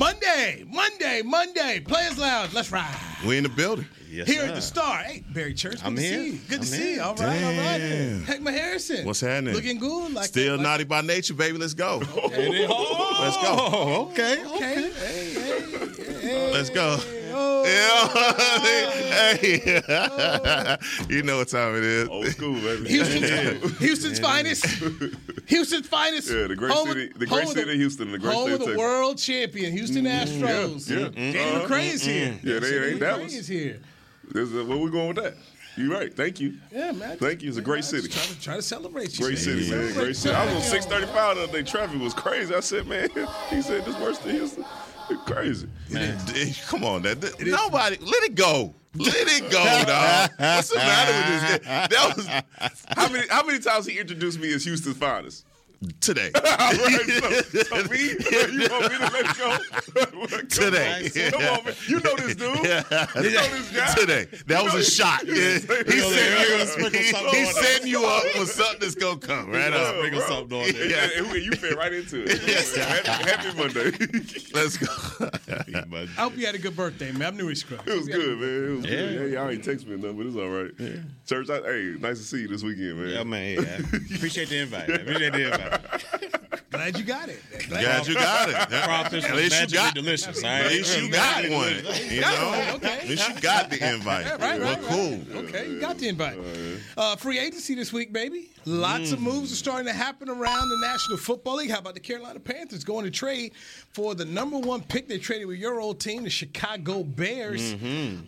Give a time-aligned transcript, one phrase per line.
[0.00, 2.54] Monday, Monday, Monday, Players Lounge.
[2.54, 2.96] Let's ride.
[3.26, 3.84] We in the building.
[4.10, 4.46] Yes, here sir.
[4.48, 4.96] at the Star.
[5.00, 5.74] Hey, Barry Church.
[5.76, 6.18] Good I'm to here.
[6.20, 6.38] see you.
[6.48, 6.80] Good I'm to here.
[6.84, 7.02] see you.
[7.02, 7.80] All right, all right.
[8.24, 9.04] Heckma Harrison.
[9.04, 9.52] What's happening?
[9.52, 10.14] Looking good.
[10.14, 11.58] Like Still that, naughty by nature, baby.
[11.58, 12.02] Let's go.
[12.16, 12.66] Okay.
[12.70, 13.56] Oh, Let's go.
[13.58, 14.42] Oh, okay.
[14.46, 14.90] Okay.
[14.90, 16.98] Hey, hey, hey, Let's go.
[17.32, 17.64] Oh,
[18.64, 19.36] Yeah.
[19.36, 20.76] hey.
[21.08, 22.08] you know what time it is.
[22.08, 22.88] Old school, baby.
[22.88, 24.64] Houston's, Houston's finest.
[25.46, 26.30] Houston's finest.
[26.30, 28.66] Yeah, the great Home city, the great city of Houston, the great home state of
[28.68, 30.44] the world champion, Houston mm-hmm.
[30.44, 30.88] Astros.
[30.90, 31.08] yeah, yeah.
[31.32, 31.66] Danny Uh-huh.
[31.66, 32.28] McCray is here.
[32.32, 32.48] Mm-hmm.
[32.48, 33.34] Yeah, they ain't Dallas.
[33.34, 33.80] is here.
[34.32, 35.34] This is, uh, where we going with that?
[35.76, 36.14] You right.
[36.14, 36.54] Thank you.
[36.72, 37.16] Yeah, man.
[37.16, 37.48] Thank you.
[37.48, 38.08] It's a great city.
[38.08, 39.24] Try to, try to celebrate you.
[39.24, 39.92] Great city, man.
[39.94, 40.34] Great city.
[40.34, 41.62] I was on 635 the other day.
[41.62, 42.54] Traffic was crazy.
[42.54, 43.08] I said, man,
[43.50, 44.64] he said this worse than Houston.
[45.26, 45.68] Crazy.
[45.90, 46.18] Man,
[46.66, 47.96] come on, that, that- nobody.
[48.00, 48.74] Let it go.
[48.96, 50.30] Let it go, dog.
[50.36, 51.66] What's the matter with this?
[51.66, 52.26] That was
[52.96, 55.44] How many how many times he introduced me as Houston's finest?
[56.00, 56.30] Today.
[56.34, 57.98] All right, so, so me,
[58.52, 59.56] you want me to let go?
[60.50, 61.04] Today.
[61.04, 61.74] on, Come on, man.
[61.86, 62.56] You know this dude.
[62.56, 63.94] You know this guy.
[63.94, 64.26] Today.
[64.46, 65.26] That was a shot.
[65.26, 65.34] Yeah.
[65.34, 68.94] He know, they're set gonna you, he, he something setting you up for something that's
[68.94, 69.96] gonna come right up.
[69.96, 70.86] Sprinkle something on there.
[70.90, 72.76] Yeah, and we- you fit right into it.
[72.76, 73.90] happy, happy Monday.
[74.52, 74.86] Let's go.
[75.48, 77.28] I hope you had a good birthday, man.
[77.28, 77.86] I'm Newy Scruggs.
[77.86, 78.48] It was good, man.
[78.48, 78.90] It was Yeah.
[78.90, 79.30] good.
[79.32, 80.70] Yeah, y'all ain't text me nothing, but it's all right.
[81.26, 83.08] Church, I, hey, nice to see you this weekend, man.
[83.10, 83.54] Yeah, man.
[83.62, 84.16] Yeah.
[84.16, 84.88] Appreciate the invite.
[84.88, 85.00] man.
[85.00, 85.69] Appreciate the invite.
[86.70, 87.40] Glad you got it.
[87.68, 88.54] Glad Glad you got it.
[88.84, 90.44] Crawfish At was least you magically got delicious.
[90.44, 91.66] At least you got Magically one.
[91.82, 92.12] delicious.
[92.12, 92.48] You Got know?
[92.48, 92.98] one, okay.
[93.00, 94.24] At least you got the invite.
[94.26, 95.24] Yeah, right, well, right, right.
[95.28, 95.38] cool.
[95.44, 96.38] Okay, you got the invite.
[96.96, 98.50] Uh, free agency this week, baby.
[98.64, 99.12] Lots Mm.
[99.14, 101.70] of moves are starting to happen around the National Football League.
[101.70, 103.52] How about the Carolina Panthers going to trade
[103.92, 107.74] for the number one pick they traded with your old team, the Chicago Bears?
[107.74, 108.20] Mm-hmm.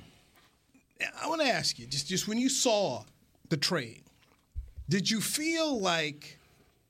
[1.22, 3.04] I want to ask you, just just when you saw
[3.48, 4.03] the trade,
[4.88, 6.38] did you feel like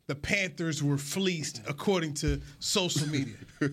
[0.07, 3.37] the Panthers were fleeced according to social media?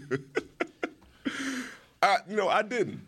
[2.01, 3.01] I, I didn't.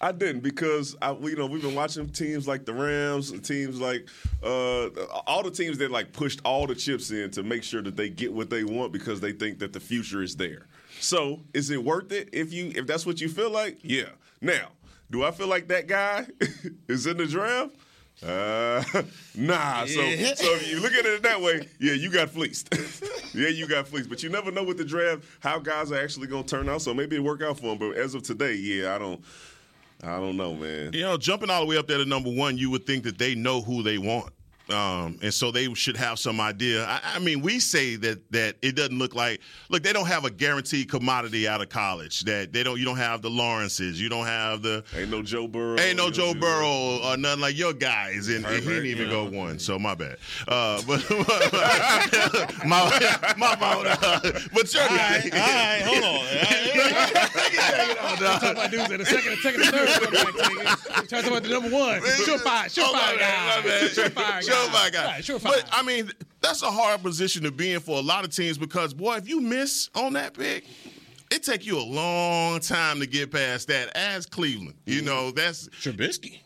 [0.00, 3.80] I didn't because I, you know, we've been watching teams like the Rams, and teams
[3.80, 4.08] like
[4.42, 4.88] uh,
[5.26, 8.10] all the teams that like pushed all the chips in to make sure that they
[8.10, 10.66] get what they want because they think that the future is there.
[11.00, 13.78] So, is it worth it if you if that's what you feel like?
[13.82, 14.10] Yeah.
[14.42, 14.68] Now,
[15.10, 16.26] do I feel like that guy
[16.88, 17.74] is in the draft?
[18.22, 18.82] Uh,
[19.34, 19.84] nah.
[19.84, 20.00] So,
[20.34, 22.74] so if you look at it that way, yeah, you got fleeced.
[23.34, 24.08] yeah, you got fleeced.
[24.08, 26.82] But you never know with the draft how guys are actually going to turn out.
[26.82, 27.78] So maybe it work out for them.
[27.78, 29.20] But as of today, yeah, I don't.
[30.02, 30.92] I don't know, man.
[30.92, 33.16] You know, jumping all the way up there to number one, you would think that
[33.16, 34.30] they know who they want.
[34.68, 36.84] Um, and so they should have some idea.
[36.86, 40.24] I, I mean, we say that that it doesn't look like look, they don't have
[40.24, 42.22] a guaranteed commodity out of college.
[42.22, 45.46] That they don't you don't have the Lawrences, you don't have the Ain't no Joe
[45.46, 45.78] Burrow.
[45.78, 49.08] Ain't no Ain't Joe Burrow or nothing like your guys, and, and he didn't even
[49.08, 50.16] go one, so my bad.
[50.48, 51.08] Uh, but
[52.66, 53.86] my my fault.
[53.86, 54.20] Uh,
[54.52, 56.26] but sure, All right, all right, hold on.
[58.16, 61.06] talking about dudes in the second, and second, and third quarterback team.
[61.08, 62.00] Trying talk about the number one.
[62.00, 63.56] Surefire, Oh, my surefire bad, guy.
[63.56, 63.90] my bad.
[63.90, 64.40] Surefire guy.
[64.56, 65.04] Surefire guy.
[65.04, 65.44] Right, surefire.
[65.44, 68.58] But I mean, that's a hard position to be in for a lot of teams
[68.58, 70.64] because boy, if you miss on that pick,
[71.30, 73.96] it take you a long time to get past that.
[73.96, 76.40] As Cleveland, you know that's Trubisky.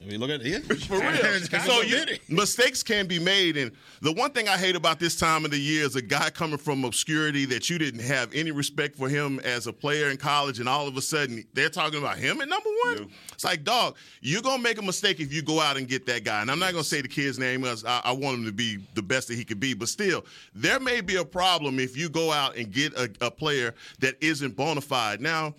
[0.00, 0.64] I mean, look at it.
[0.84, 1.60] for real.
[1.66, 5.44] so you, mistakes can be made, and the one thing I hate about this time
[5.44, 8.96] of the year is a guy coming from obscurity that you didn't have any respect
[8.96, 12.18] for him as a player in college, and all of a sudden they're talking about
[12.18, 12.98] him at number one.
[12.98, 13.04] Yeah.
[13.32, 16.24] It's like, dog, you're gonna make a mistake if you go out and get that
[16.24, 16.42] guy.
[16.42, 18.78] And I'm not gonna say the kid's name because I, I want him to be
[18.94, 22.08] the best that he could be, but still, there may be a problem if you
[22.08, 25.20] go out and get a, a player that isn't bona fide.
[25.20, 25.54] Now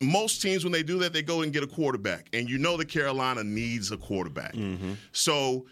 [0.00, 2.28] most teams when they do that they go and get a quarterback.
[2.32, 4.54] And you know that carolina needs a quarterback.
[4.54, 4.92] Mm-hmm.
[5.12, 5.66] So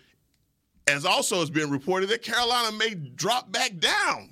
[0.86, 4.30] as also has been reported that carolina may drop back down.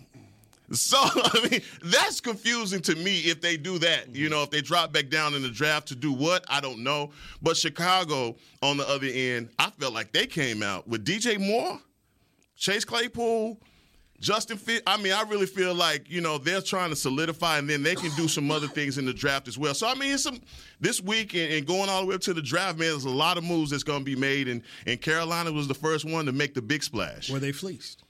[0.73, 4.15] So i mean that's confusing to me if they do that.
[4.15, 4.35] You mm-hmm.
[4.35, 6.45] know if they drop back down in the draft to do what?
[6.49, 7.11] I don't know.
[7.41, 11.81] But chicago on the other end i felt like they came out with dj moore
[12.57, 13.59] chase claypool
[14.21, 17.69] Justin, Fi- I mean, I really feel like you know they're trying to solidify, and
[17.69, 19.75] then they can do some other things in the draft as well.
[19.75, 20.41] So I mean, it's some
[20.81, 22.89] this week and, and going all the way up to the draft, man.
[22.89, 25.75] There's a lot of moves that's going to be made, and and Carolina was the
[25.75, 27.31] first one to make the big splash.
[27.31, 28.03] Were they fleeced?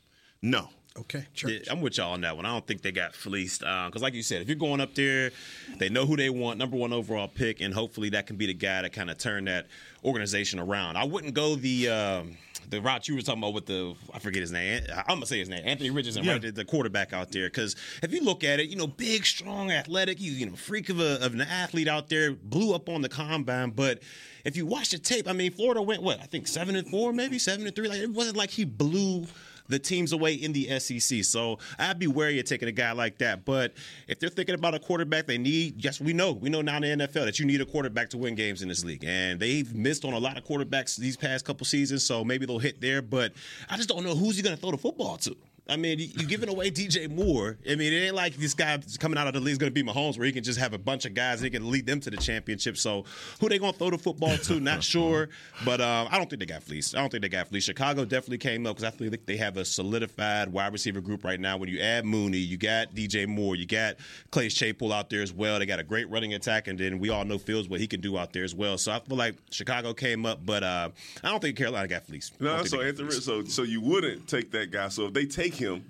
[0.42, 0.68] No,
[0.98, 1.50] Okay, church.
[1.66, 2.46] Yeah, I'm with y'all on that one.
[2.46, 5.30] I don't think they got fleeced because, like you said, if you're going up there,
[5.78, 8.54] they know who they want, number one overall pick, and hopefully that can be the
[8.54, 9.66] guy to kind of turn that
[10.04, 10.96] organization around.
[10.96, 12.38] I wouldn't go the um,
[12.70, 14.82] the route you were talking about with the I forget his name.
[14.96, 16.32] I'm gonna say his name, Anthony Richardson, Yeah.
[16.32, 17.46] right, the, the quarterback out there.
[17.48, 20.88] Because if you look at it, you know, big, strong, athletic, you you know, freak
[20.88, 24.02] of, a, of an athlete out there, blew up on the combine, but.
[24.44, 26.20] If you watch the tape, I mean, Florida went what?
[26.20, 27.88] I think seven and four, maybe seven and three.
[27.88, 29.26] Like it wasn't like he blew
[29.68, 31.24] the teams away in the SEC.
[31.24, 33.44] So I'd be wary of taking a guy like that.
[33.44, 33.74] But
[34.08, 36.32] if they're thinking about a quarterback they need, yes, we know.
[36.32, 38.68] We know now in the NFL that you need a quarterback to win games in
[38.68, 39.04] this league.
[39.04, 42.58] And they've missed on a lot of quarterbacks these past couple seasons, so maybe they'll
[42.58, 43.02] hit there.
[43.02, 43.32] But
[43.68, 45.36] I just don't know who's he going to throw the football to.
[45.68, 47.58] I mean, you- you're giving away DJ Moore.
[47.68, 49.74] I mean, it ain't like this guy coming out of the league is going to
[49.74, 51.86] be Mahomes, where he can just have a bunch of guys and he can lead
[51.86, 52.76] them to the championship.
[52.76, 53.04] So,
[53.40, 54.60] who they going to throw the football to?
[54.66, 55.28] Not sure,
[55.64, 56.94] but um, I don't think they got fleeced.
[56.94, 57.66] I don't think they got fleeced.
[57.66, 61.40] Chicago definitely came up because I think they have a solidified wide receiver group right
[61.40, 61.56] now.
[61.56, 63.96] When you add Mooney, you got DJ Moore, you got
[64.30, 65.58] Claypool out there as well.
[65.58, 68.00] They got a great running attack, and then we all know Fields what he can
[68.00, 68.78] do out there as well.
[68.78, 70.90] So I feel like Chicago came up, but uh,
[71.24, 72.40] I don't think Carolina got fleeced.
[72.40, 74.88] No, so Anthony, so so you wouldn't take that guy.
[74.88, 75.84] So if they take him,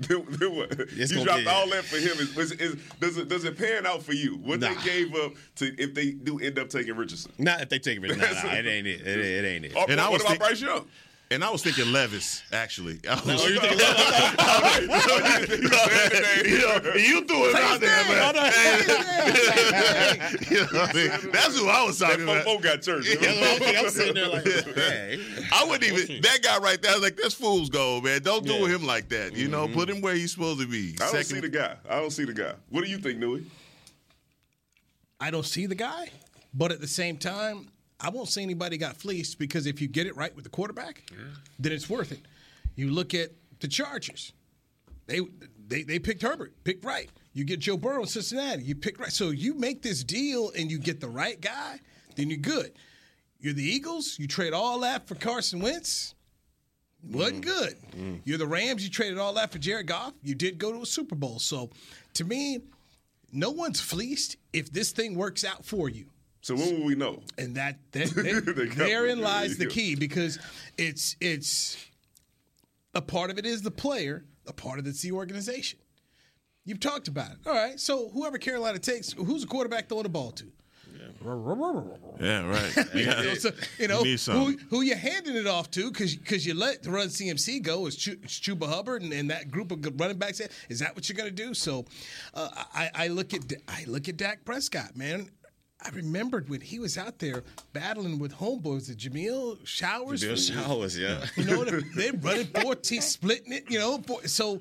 [0.00, 0.72] then, then what?
[0.78, 2.16] It's you dropped be- all that for him.
[2.18, 4.36] Is, is, is, does it does it pan out for you?
[4.36, 4.74] What Nah.
[4.74, 7.32] they gave up to if they do end up taking Richardson?
[7.38, 8.16] Not if they take it.
[8.16, 9.00] Nah, nah, it ain't it.
[9.06, 9.76] It, it ain't it.
[9.76, 10.86] Or, And I what was about think- Bryce Young?
[11.30, 13.00] And I was thinking Levis, actually.
[13.08, 13.72] I was, Oh, you think
[16.48, 16.56] you,
[17.02, 18.34] you threw it out there, man.
[20.50, 21.10] You know what I mean?
[21.30, 22.46] That's who I was That talking about.
[22.46, 23.06] Fofo got church.
[23.10, 25.18] I'm sitting there like, hey.
[25.52, 26.92] I wouldn't even that guy right there.
[26.92, 28.22] I was like, that's fool's gold, man.
[28.22, 28.68] Don't do Yeah.
[28.76, 29.36] him like that.
[29.36, 29.74] You know, mm-hmm.
[29.74, 30.94] put him where he's supposed to be.
[30.94, 31.76] I don't Second- see the guy.
[31.90, 32.54] I don't see the guy.
[32.70, 33.44] What do you think, Newy?
[35.20, 36.08] I don't see the guy,
[36.54, 37.68] but at the same time,
[38.00, 41.04] I won't say anybody got fleeced because if you get it right with the quarterback,
[41.58, 42.20] then it's worth it.
[42.76, 43.30] You look at
[43.60, 44.32] the Chargers;
[45.06, 45.20] they
[45.66, 47.10] they they picked Herbert, picked right.
[47.32, 49.12] You get Joe Burrow in Cincinnati, you pick right.
[49.12, 51.80] So you make this deal and you get the right guy,
[52.16, 52.72] then you're good.
[53.40, 56.14] You're the Eagles, you trade all that for Carson Wentz.
[57.04, 57.44] Wasn't mm.
[57.44, 57.76] good.
[57.96, 58.20] Mm.
[58.24, 58.82] You're the Rams.
[58.82, 60.14] You traded all that for Jared Goff.
[60.22, 61.38] You did go to a Super Bowl.
[61.38, 61.70] So,
[62.14, 62.58] to me,
[63.32, 66.06] no one's fleeced if this thing works out for you.
[66.40, 67.22] So when will we know?
[67.36, 70.38] And that, that, They therein lies the key because
[70.76, 71.76] it's it's
[72.94, 75.78] a part of it is the player, a part of it's the organization.
[76.64, 77.38] You've talked about it.
[77.46, 77.80] All right.
[77.80, 80.52] So whoever Carolina takes, who's the quarterback throwing the ball to?
[82.20, 82.76] Yeah, right.
[82.94, 86.54] You know, so, you know need who, who you handing it off to because you
[86.54, 89.84] let the run CMC go is Chu, it's Chuba Hubbard and, and that group of
[89.98, 90.40] running backs.
[90.68, 91.54] Is that what you're going to do?
[91.54, 91.84] So
[92.34, 95.30] uh, I, I look at I look at Dak Prescott, man.
[95.84, 100.22] I remembered when he was out there battling with homeboys, the Jameill Showers.
[100.22, 101.24] Bill Showers, yeah.
[101.36, 104.02] You know, they're running 14, splitting it, you know.
[104.24, 104.60] So,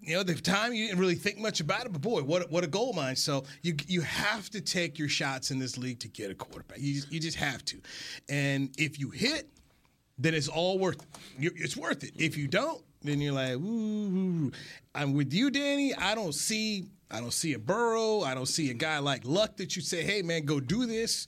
[0.00, 2.44] you know, the time you didn't really think much about it, but boy, what a,
[2.46, 3.16] what a gold mine.
[3.16, 6.78] So you you have to take your shots in this league to get a quarterback.
[6.78, 7.80] You just, you just have to.
[8.28, 9.48] And if you hit,
[10.16, 11.02] then it's all worth
[11.38, 11.52] it.
[11.56, 12.12] It's worth it.
[12.16, 14.52] If you don't, then you're like, ooh.
[14.94, 15.92] I'm with you, Danny.
[15.94, 18.20] I don't see I don't see a Burrow.
[18.22, 21.26] I don't see a guy like Luck that you say, hey man, go do this.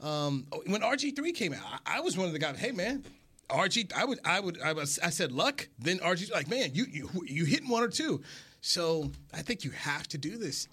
[0.00, 2.58] Um, when RG three came out, I, I was one of the guys.
[2.58, 3.04] Hey man,
[3.48, 5.68] RG, I would, I would, I was, I said luck.
[5.78, 8.20] Then RG, like, man, you you you hit one or two.
[8.60, 10.68] So I think you have to do this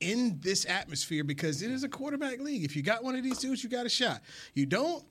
[0.00, 2.64] in this atmosphere because it is a quarterback league.
[2.64, 4.20] If you got one of these dudes, you got a shot.
[4.54, 5.04] You don't.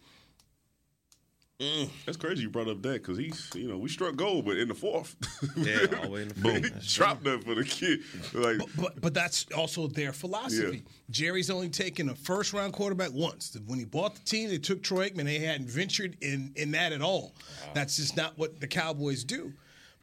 [1.62, 1.89] Mm.
[2.06, 4.68] That's crazy you brought up that because he's, you know, we struck gold, but in
[4.68, 5.15] the fourth,
[5.56, 6.62] Yeah, all the way in the fourth.
[6.74, 8.00] That's dropped that for the kid.
[8.34, 10.77] Like, But but that's also their philosophy.
[10.77, 10.91] Yeah.
[11.12, 13.56] Jerry's only taken a first round quarterback once.
[13.68, 15.25] When he bought the team, they took Troy Aikman.
[15.25, 17.36] They hadn't ventured in in that at all.
[17.75, 19.53] That's just not what the Cowboys do.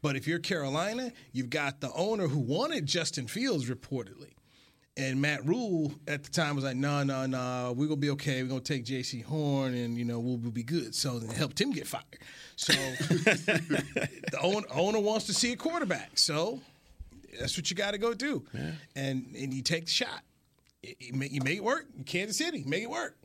[0.01, 4.35] But if you're Carolina, you've got the owner who wanted Justin Fields reportedly.
[4.99, 8.43] And Matt Rhule at the time was like, no, no, no, we're gonna be okay.
[8.43, 10.93] We're gonna take Jaycee Horn, and you know we'll, we'll be good.
[10.93, 12.05] So it helped him get fired.
[12.57, 16.19] So the owner, owner wants to see a quarterback.
[16.19, 16.61] So
[17.39, 18.43] that's what you got to go do,
[18.97, 20.23] and and you take the shot.
[20.83, 21.87] You, you make, you make it work.
[22.05, 23.17] Kansas City, make it work.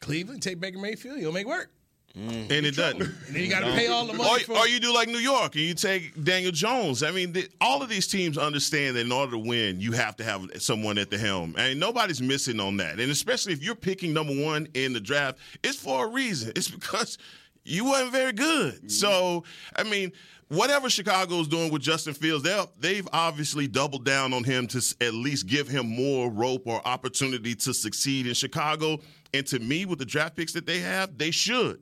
[0.00, 1.70] Cleveland, take Baker Mayfield, you'll make it work.
[2.16, 2.52] Mm-hmm.
[2.52, 3.00] and it doesn't.
[3.00, 4.52] And then you got to pay all the money Or, for.
[4.58, 7.02] or you do like New York and you take Daniel Jones.
[7.02, 10.16] I mean, the, all of these teams understand that in order to win, you have
[10.16, 11.54] to have someone at the helm.
[11.56, 13.00] And nobody's missing on that.
[13.00, 16.52] And especially if you're picking number one in the draft, it's for a reason.
[16.54, 17.16] It's because
[17.64, 18.74] you weren't very good.
[18.74, 18.88] Mm-hmm.
[18.88, 20.12] So, I mean,
[20.48, 25.14] whatever Chicago's doing with Justin Fields, they'll- they've obviously doubled down on him to at
[25.14, 28.98] least give him more rope or opportunity to succeed in Chicago.
[29.32, 31.80] And to me, with the draft picks that they have, they should.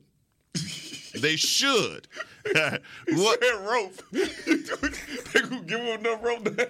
[1.13, 2.07] They should.
[3.13, 3.39] what?
[3.39, 3.93] That rope.
[4.11, 6.43] they gonna give him enough rope.
[6.45, 6.69] to-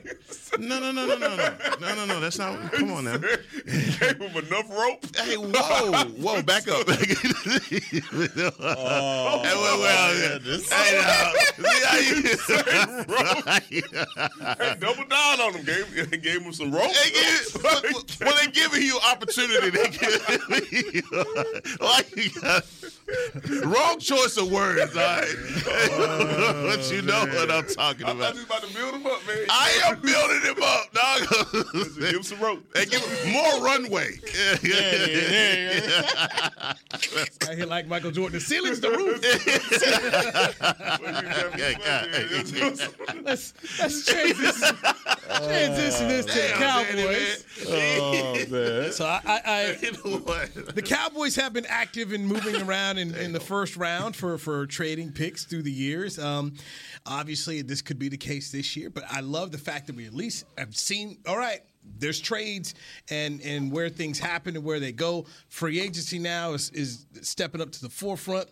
[0.59, 2.19] No, no, no, no, no, no, no, no, no.
[2.19, 2.71] That's not.
[2.73, 3.17] Come on now.
[3.17, 5.05] Gave him enough rope.
[5.15, 6.83] Hey, whoa, whoa, back up.
[6.87, 6.93] oh,
[9.43, 10.39] hey, well, well, yeah.
[10.39, 11.97] Hey, now, see how
[13.69, 13.81] you-
[14.59, 15.65] Hey, double down on him.
[15.65, 16.91] Gave, gave him some rope.
[16.91, 17.83] They give, when,
[18.27, 21.03] when they giving you opportunity, they give you
[21.79, 22.65] like you got
[23.65, 24.95] wrong choice of words.
[24.95, 25.35] All right,
[25.65, 28.33] but you know oh, what I'm talking I thought about.
[28.33, 29.45] you was about to build him up, man.
[29.49, 31.27] I am building him up, dog.
[31.99, 32.63] Give him some rope.
[32.73, 34.19] They give him more runway.
[37.49, 38.39] I hear like Michael Jordan.
[38.39, 39.21] The ceiling's the roof.
[43.23, 44.77] let's let's transition,
[45.45, 47.45] transition this to oh, the Cowboys.
[47.67, 48.91] Oh man.
[48.91, 49.73] So I, I, I
[50.73, 54.65] the Cowboys have been active in moving around in, in the first round for, for
[54.65, 56.17] trading picks through the years.
[56.17, 56.53] Um,
[57.05, 60.07] obviously, this could be the case this year, but I love the fact that we
[60.07, 61.17] at least have seen.
[61.27, 61.59] All right,
[61.99, 62.73] there's trades
[63.09, 65.25] and and where things happen and where they go.
[65.49, 68.49] Free agency now is is stepping up to the forefront.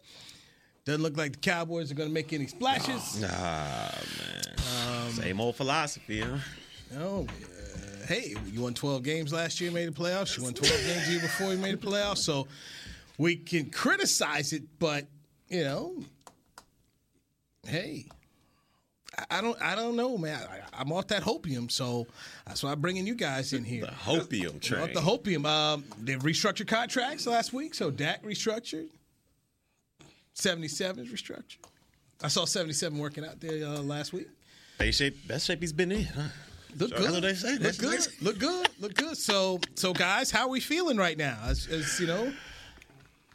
[0.86, 3.22] Doesn't look like the Cowboys are going to make any splashes.
[3.22, 5.12] Nah, man.
[5.12, 6.38] Same old philosophy, huh?
[6.98, 10.36] Oh, uh, hey, you won 12 games last year, made the playoffs.
[10.38, 12.20] You won 12 games the year before, you made the playoffs.
[12.20, 12.48] So
[13.18, 15.06] we can criticize it, but
[15.50, 15.94] you know,
[17.68, 18.06] hey,
[19.30, 20.40] I, don't, I don't know, man.
[20.50, 22.08] I, I'm off that hopium, so
[22.46, 23.86] that's why I'm bringing you guys in here.
[23.86, 24.94] The hopium train.
[24.94, 25.46] the hopium.
[25.46, 28.90] Um, they restructured contracts last week, so Dak restructured.
[30.34, 31.58] 77 is restructured.
[32.24, 34.28] I saw 77 working out there uh, last week.
[34.78, 36.04] Best shape, best shape he's been in.
[36.04, 36.22] Huh?
[36.78, 37.12] Look good.
[37.12, 37.54] what they say.
[37.54, 38.22] Look That's what they good.
[38.22, 38.70] Look good.
[38.80, 39.18] Look good.
[39.18, 41.38] So, so guys, how are we feeling right now?
[41.46, 42.32] As, as you know,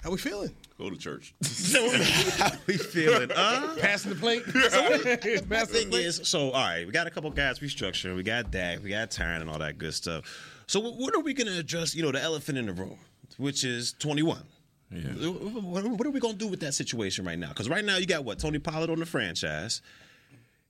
[0.03, 0.55] how we feeling?
[0.77, 1.35] Go to church.
[2.39, 3.31] How we feeling?
[3.33, 3.77] Huh?
[3.81, 4.43] Passing the plate.
[4.53, 6.05] Passing the thing plate.
[6.07, 8.17] is, so all right, we got a couple guys restructuring.
[8.17, 10.25] We got Dak, we got Tyron, and all that good stuff.
[10.67, 11.95] So wh- what are we going to address?
[11.95, 12.99] You know, the elephant in the room,
[13.37, 14.43] which is twenty one.
[14.91, 15.29] Yeah.
[15.31, 17.49] What, what are we going to do with that situation right now?
[17.49, 19.81] Because right now you got what Tony Pollard on the franchise,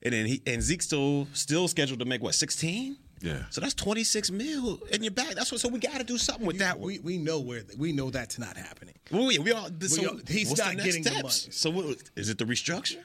[0.03, 2.97] and then he and Zeke still still scheduled to make what sixteen.
[3.21, 3.43] Yeah.
[3.49, 5.35] So that's twenty six mil in your back.
[5.35, 5.61] That's what.
[5.61, 6.87] So we got to do something with that one.
[6.87, 8.95] We we know where we know that's not happening.
[9.11, 9.69] Well, we, we all.
[9.81, 11.23] So all- he's not the next getting the steps?
[11.45, 11.51] money.
[11.53, 13.01] So what, is it the restructure?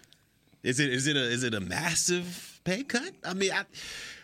[0.62, 3.12] Is it is it a is it a massive pay cut?
[3.24, 3.64] I mean, I,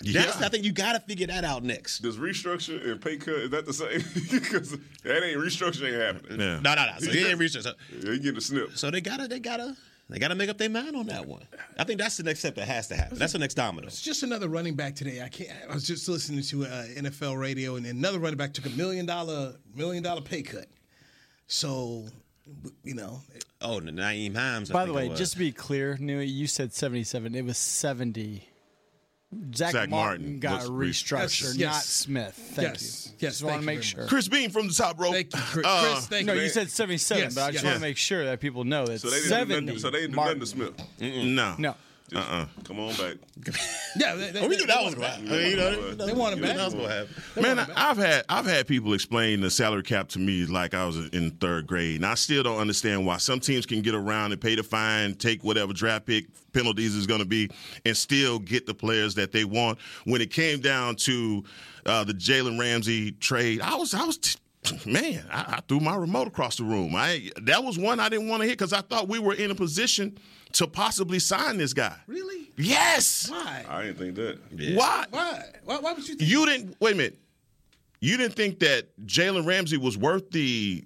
[0.02, 0.46] that's Yeah.
[0.46, 2.00] I think you got to figure that out next.
[2.00, 4.02] Does restructure and pay cut is that the same?
[4.30, 4.72] Because
[5.04, 6.40] that ain't restructure ain't happening.
[6.40, 6.60] Yeah.
[6.60, 6.92] No, no, no.
[6.98, 7.62] So they ain't restructure.
[7.62, 8.76] So, Yeah, you getting a snip.
[8.76, 9.74] so they gotta they gotta
[10.08, 11.46] they gotta make up their mind on that one.
[11.78, 13.18] I think that's the next step that has to happen.
[13.18, 13.86] That's the next domino.
[13.88, 15.20] It's just another running back today.
[15.22, 15.50] I can't.
[15.68, 19.06] I was just listening to uh, NFL radio, and another running back took a million
[19.06, 20.66] dollar million dollar pay cut.
[21.48, 22.06] So,
[22.82, 23.20] you know,
[23.60, 24.70] Oh, the Nyheim Hines.
[24.70, 27.34] By the think it way, just to be clear, Newy, you said 77.
[27.34, 28.46] It was 70.
[29.54, 31.72] Zach, Zack Martin, Martin got was Yes, restructured, yes.
[31.74, 32.34] not Smith.
[32.54, 33.12] Thank Yes, you.
[33.18, 34.06] yes, Just want to make very sure.
[34.06, 35.12] Chris Bean from the top rope.
[35.14, 35.66] thank you, Chris.
[35.66, 36.42] Uh, Chris thank No, you.
[36.42, 37.64] you said 77, Yes, but I just yes.
[37.64, 39.66] want to make sure that people know that So they didn't do 70.
[39.66, 39.78] nothing.
[39.80, 40.72] So they didn't do nothing to Smith.
[41.00, 41.54] no.
[41.58, 41.74] No.
[42.08, 42.28] Just
[42.64, 43.16] Come on back.
[43.96, 45.26] yeah, they, they, Oh, we knew that was going to happen.
[45.50, 46.56] You know, They want him back.
[46.56, 47.42] That was going to happen.
[47.42, 50.86] Man, I- I've had I've had people explain the salary cap to me like I
[50.86, 54.32] was in third grade, and I still don't understand why some teams can get around
[54.32, 57.50] and pay the fine, take whatever draft pick penalties is going to be,
[57.84, 59.78] and still get the players that they want.
[60.04, 61.44] When it came down to
[61.86, 64.18] uh, the Jalen Ramsey trade, I was I was.
[64.18, 64.38] T-
[64.84, 66.96] Man, I, I threw my remote across the room.
[66.96, 69.52] I that was one I didn't want to hit because I thought we were in
[69.52, 70.18] a position
[70.56, 71.96] to possibly sign this guy.
[72.06, 72.50] Really?
[72.56, 73.28] Yes.
[73.30, 73.64] Why?
[73.68, 74.38] I didn't think that.
[74.76, 75.04] Why?
[75.10, 75.44] Why?
[75.64, 75.78] Why?
[75.78, 76.16] Why would you?
[76.16, 77.18] Think You didn't wait a minute.
[78.00, 80.84] You didn't think that Jalen Ramsey was worth the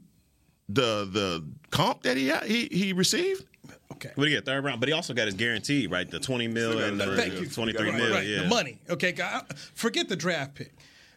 [0.69, 3.45] the the comp that he had, he he received?
[3.93, 4.11] okay.
[4.15, 4.45] What do you get?
[4.47, 6.09] Third round, but he also got his guarantee, right?
[6.11, 7.47] The twenty mil and the Thank you.
[7.47, 8.11] twenty-three Right, mil.
[8.12, 8.27] right.
[8.27, 8.81] Yeah, The money.
[8.89, 9.43] Okay, guy-
[9.75, 10.73] forget the draft pick.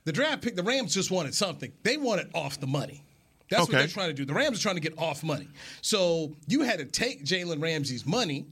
[0.06, 1.72] The draft pick, the Rams just wanted something.
[1.84, 3.04] They wanted off the money.
[3.50, 4.26] That's what they're trying to do.
[4.26, 5.48] The Rams are trying to get off money.
[5.82, 8.46] So you had to take Jalen Ramsey's money,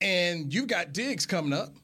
[0.00, 1.74] and you've got Diggs coming up.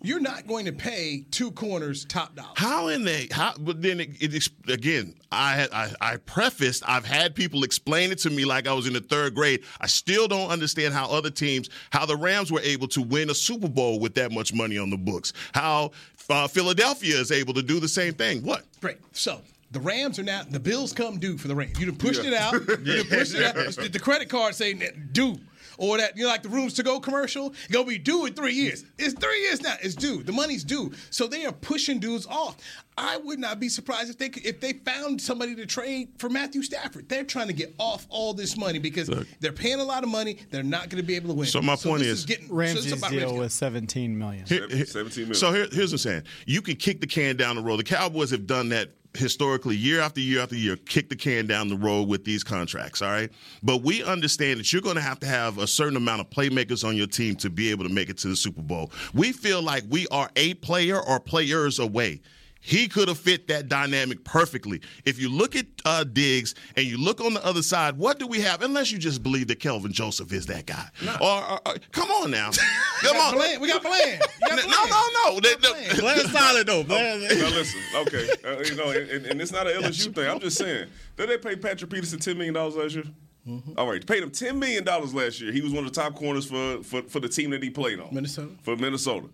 [0.00, 2.50] You're not going to pay two corners top dollar.
[2.54, 3.54] How in the how?
[3.58, 6.84] But then it, it again, I had I, I prefaced.
[6.86, 9.64] I've had people explain it to me like I was in the third grade.
[9.80, 13.34] I still don't understand how other teams, how the Rams were able to win a
[13.34, 15.32] Super Bowl with that much money on the books.
[15.52, 15.90] How
[16.30, 18.44] uh, Philadelphia is able to do the same thing.
[18.44, 18.66] What?
[18.80, 18.98] Great.
[19.10, 21.78] So the Rams are now the bills come due for the Rams.
[21.78, 22.52] You done pushed it out.
[22.54, 22.58] You
[23.02, 23.54] done pushed it out.
[23.54, 24.82] The, the credit card saying
[25.12, 25.36] due.
[25.76, 28.54] or that you know like the rooms to go commercial gonna be due in three
[28.54, 28.84] years.
[28.98, 29.74] It's three years now.
[29.82, 30.22] It's due.
[30.24, 30.92] The money's due.
[31.10, 32.56] So they are pushing dudes off.
[32.96, 36.28] I would not be surprised if they could, if they found somebody to trade for
[36.28, 37.08] Matthew Stafford.
[37.08, 39.08] They're trying to get off all this money because
[39.38, 40.38] they're paying a lot of money.
[40.50, 41.46] They're not going to be able to win.
[41.46, 43.38] So my point this is- getting, so Ramsey's it's about deal Ramsey.
[43.38, 44.46] was 17 million.
[44.46, 45.34] Here- here- 17 million.
[45.36, 46.22] So here, here's what I'm saying.
[46.46, 47.76] You can kick the can down the road.
[47.76, 51.68] The Cowboys have done that historically year after year after year, kick the can down
[51.68, 53.30] the road with these contracts, all right?
[53.62, 56.86] But we understand that you're going to have to have a certain amount of playmakers
[56.86, 58.90] on your team to be able to make it to the Super Bowl.
[59.12, 62.20] We feel like we are a player or players away.
[62.68, 64.82] He could have fit that dynamic perfectly.
[65.06, 68.26] If you look at uh, Diggs and you look on the other side, what do
[68.26, 68.60] we have?
[68.60, 70.84] Unless you just believe that Kelvin Joseph is that guy.
[71.18, 72.50] Or, or- or- come on now,
[73.00, 73.36] come on.
[73.36, 73.62] Bland.
[73.62, 74.20] We got Bland.
[74.42, 75.40] You got No, no, no.
[75.40, 76.00] They- We got they- Bland.
[76.00, 76.84] Bland solid though.
[76.84, 77.22] Bland.
[77.22, 80.28] Now listen, okay, uh, you know, and, and it's not an LSU thing.
[80.28, 80.88] I'm just saying.
[81.16, 83.04] Did they pay Patrick Peterson ten million dollars last year?
[83.46, 83.78] Mm-hmm.
[83.78, 85.52] All right, paid him ten million dollars last year.
[85.52, 87.98] He was one of the top corners for, for for the team that he played
[87.98, 88.50] on, Minnesota.
[88.62, 89.28] For Minnesota.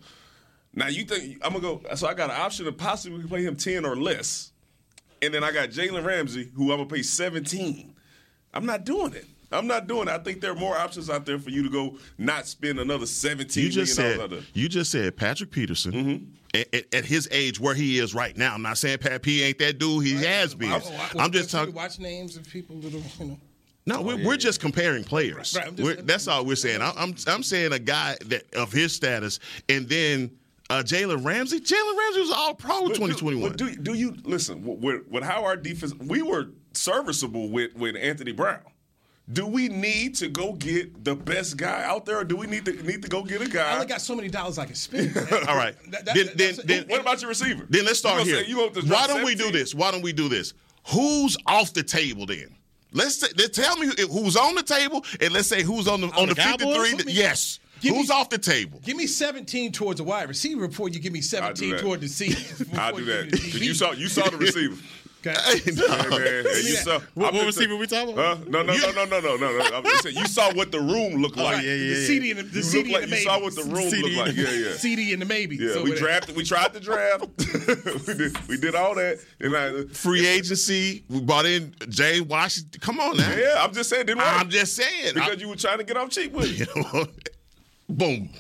[0.75, 1.83] Now you think I'm gonna go?
[1.95, 4.53] So I got an option to possibly play him ten or less,
[5.23, 7.95] and then I got Jalen Ramsey, who I'm gonna pay seventeen.
[8.53, 9.27] I'm not doing it.
[9.53, 10.11] I'm not doing it.
[10.11, 13.07] I think there are more options out there for you to go not spend another
[13.07, 16.25] seventeen You just million said dollars you just said Patrick Peterson Mm-hmm.
[16.55, 18.53] at, at- at his age where he is right now.
[18.55, 20.05] I'm not saying Pat P ain't that dude.
[20.05, 20.73] He has been.
[20.73, 20.81] Oh,
[21.15, 21.73] I- I'm just talking.
[21.75, 23.39] Watch names of people that are, you know.
[23.87, 25.55] No, we're, we're just comparing players.
[25.55, 26.81] Right, I'm just- We're- that's all we're saying.
[26.83, 29.39] I- I'm I'm saying a guy that of his status,
[29.69, 30.31] and then
[30.71, 31.61] uh, Jalen Ramsey.
[31.61, 33.49] Jalen Ramsey was all pro But 2021.
[33.51, 35.95] but Do, do you listen with, with how our defense?
[35.95, 38.61] We were serviceable with with Anthony Brown.
[39.33, 42.67] Do we need to go get the best guy out there, or do we need
[42.67, 43.71] to need to go get a guy?
[43.71, 45.17] I only got so many dollars I can spend.
[45.49, 45.75] all right.
[45.91, 47.67] That- that- then then, then what about your receiver?
[47.71, 48.43] Then let's start here.
[48.43, 49.75] say- you gonna just drop Why don't we do this?
[49.75, 50.53] Why don't we do this?
[50.89, 52.55] Who's off the table then?
[52.93, 56.09] Let's say, then tell me who's on the table, and let's say who's on the
[56.09, 56.95] on, the the 53.
[56.97, 58.81] Put me- yes, Give who's me- off the table?
[58.85, 61.81] Give me 17 towards a wide receiver before you give me 17 that.
[61.81, 62.35] toward the C.
[62.77, 63.31] I'll do that.
[63.31, 64.77] 'Cause You saw you saw the receiver.
[65.27, 65.33] Okay.
[65.73, 65.87] No.
[65.89, 68.37] Hey, man, hey, you saw, What, what receiver we talking about?
[68.41, 68.45] Huh?
[68.47, 69.65] No, no, no, no, no, no, no, no.
[69.77, 71.55] I'm just saying, you saw what the room looked like.
[71.57, 73.63] Right, the CD and the, the You, CD like, and the you saw what the
[73.65, 74.37] room CD looked like.
[74.37, 74.73] Yeah, yeah.
[74.77, 75.57] CD and the maybe.
[75.57, 76.37] Yeah, So we drafted.
[76.37, 77.25] We tried to draft.
[78.07, 78.49] we did.
[78.49, 79.85] We did all that, and I.
[79.95, 81.05] Free agency.
[81.09, 82.79] We brought in Jay Washington.
[82.83, 83.35] Come on now.
[83.35, 84.05] Yeah, I'm just saying.
[84.05, 84.27] Didn't work.
[84.41, 85.15] I'm just saying.
[85.15, 86.69] because you were trying to get off cheap with it.
[86.77, 87.07] I-
[87.89, 88.31] boom.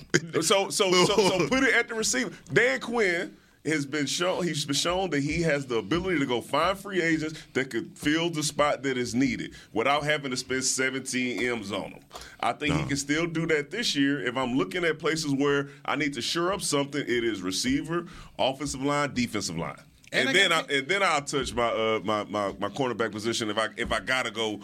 [0.42, 2.30] So, so, so, so put it at the receiver.
[2.52, 4.44] Dan Quinn has been shown.
[4.44, 7.96] He's been shown that he has the ability to go find free agents that could
[7.96, 12.00] fill the spot that is needed without having to spend 17 m's on them.
[12.40, 14.26] I think he can still do that this year.
[14.26, 18.06] If I'm looking at places where I need to shore up something, it is receiver,
[18.38, 19.76] offensive line, defensive line.
[20.12, 22.68] And And, I then I, gotta and then I'll touch my, uh, my my my
[22.68, 24.60] cornerback position if I if I gotta go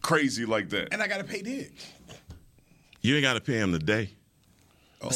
[0.00, 0.88] crazy like that.
[0.92, 1.84] And I got to pay Diggs.
[3.02, 4.10] You ain't got to pay him today.
[5.02, 5.10] Oh.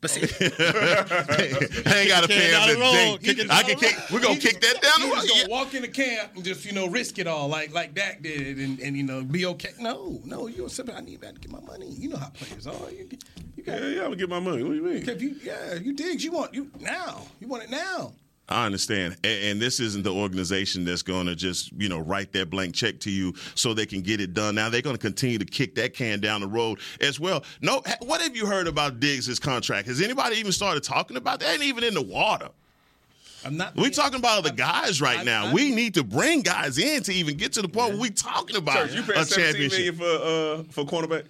[0.00, 0.26] But see, oh.
[1.86, 3.20] I ain't got to Kick pay him the road.
[3.20, 3.42] today.
[3.50, 4.10] I down can the kick.
[4.10, 5.22] We're gonna He's kick that down the road.
[5.22, 5.42] just Yeah.
[5.42, 8.22] gonna walk in the camp and just you know risk it all like like Dak
[8.22, 9.70] did and, and you know be okay.
[9.78, 10.94] No, no, you're simple.
[10.94, 11.90] I need that to get my money.
[11.90, 12.90] You know how players are.
[12.90, 13.08] You,
[13.56, 14.62] you got yeah, yeah, I'm gonna get my money.
[14.62, 15.06] What do you mean?
[15.06, 18.14] if you yeah you Diggs you want you now you want it now.
[18.50, 22.32] I understand, and, and this isn't the organization that's going to just you know write
[22.32, 24.56] that blank check to you so they can get it done.
[24.56, 27.44] Now they're going to continue to kick that can down the road as well.
[27.60, 29.86] No, what have you heard about Diggs' contract?
[29.86, 31.52] Has anybody even started talking about that?
[31.54, 32.48] Ain't even in the water.
[33.44, 33.74] I'm not.
[33.74, 35.46] We talking about other guys right I- now.
[35.46, 38.10] I- we need to bring guys in to even get to the point where we
[38.10, 39.96] talking about Church, you a paying 17 championship.
[39.96, 41.24] million for uh for cornerback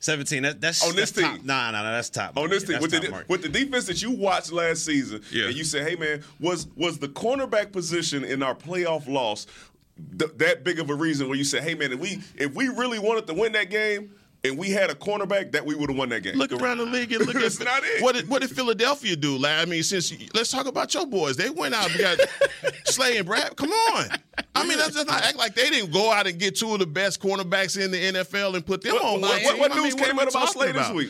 [0.00, 0.42] 17.
[0.42, 1.36] That, that's On this that's top.
[1.38, 1.46] team.
[1.46, 1.92] Nah, nah, nah.
[1.92, 2.36] That's top.
[2.36, 5.46] on this team with the with the defense that you watched last season, Yeah.
[5.46, 9.46] and you said, "Hey man, was was the cornerback position in our playoff loss
[10.18, 12.68] th- that big of a reason?" Where you said, "Hey man, if we if we
[12.68, 15.98] really wanted to win that game." And we had a cornerback that we would have
[15.98, 16.36] won that game.
[16.36, 18.02] Look around the league and look at not it.
[18.02, 19.36] what did what did Philadelphia do?
[19.36, 22.18] Like, I mean, since let's talk about your boys, they went out and got
[22.84, 23.54] Slay and Brad.
[23.56, 24.06] Come on,
[24.54, 26.78] I mean, let's just not act like they didn't go out and get two of
[26.78, 29.74] the best cornerbacks in the NFL and put them What, on what, what, what I
[29.74, 31.06] mean, news came out about Slay this about?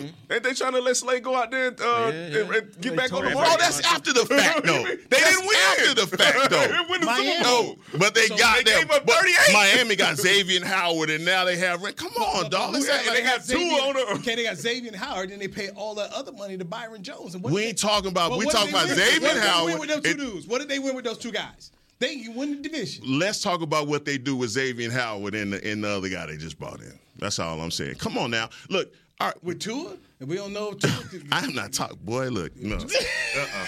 [0.00, 0.12] Week?
[0.30, 2.10] Ain't they trying to let Slay go out there and, uh, yeah.
[2.10, 3.52] and, and get They back on the told market?
[3.52, 4.84] Oh, that's after the fact, though.
[4.84, 5.56] They That's didn't win.
[5.70, 6.66] after the fact, they though.
[6.66, 7.32] didn't win the Miami.
[7.36, 7.62] Super Bowl.
[7.92, 8.80] No, but they So got they them.
[8.82, 9.16] gave up But
[9.52, 11.82] Miami got Xavier and Howard, and now they have.
[11.96, 12.72] Come on, dog.
[12.72, 14.96] Let's yeah, act and like they got two Xavier- on the- Okay, they got Xavier
[14.96, 17.34] Howard, and they pay all that other money to Byron Jones.
[17.34, 18.98] And what We ain't they- talking about- Well, we what talking did they about win?
[18.98, 19.64] Xavier What did they Howard.
[19.72, 20.46] win with those two dudes?
[20.46, 21.70] What did they win with those two guys?
[21.98, 23.04] They won the division.
[23.18, 26.26] Let's talk about what they do with Xavier Howard and the, and the other guy
[26.26, 26.98] they just brought in.
[27.18, 27.94] That's all I'm saying.
[27.96, 28.48] Come on now.
[28.70, 31.20] Look, All right, with Tua, and we don't know if Tua.
[31.32, 31.96] I am not talking.
[32.02, 33.66] Boy, look, no, uh-uh.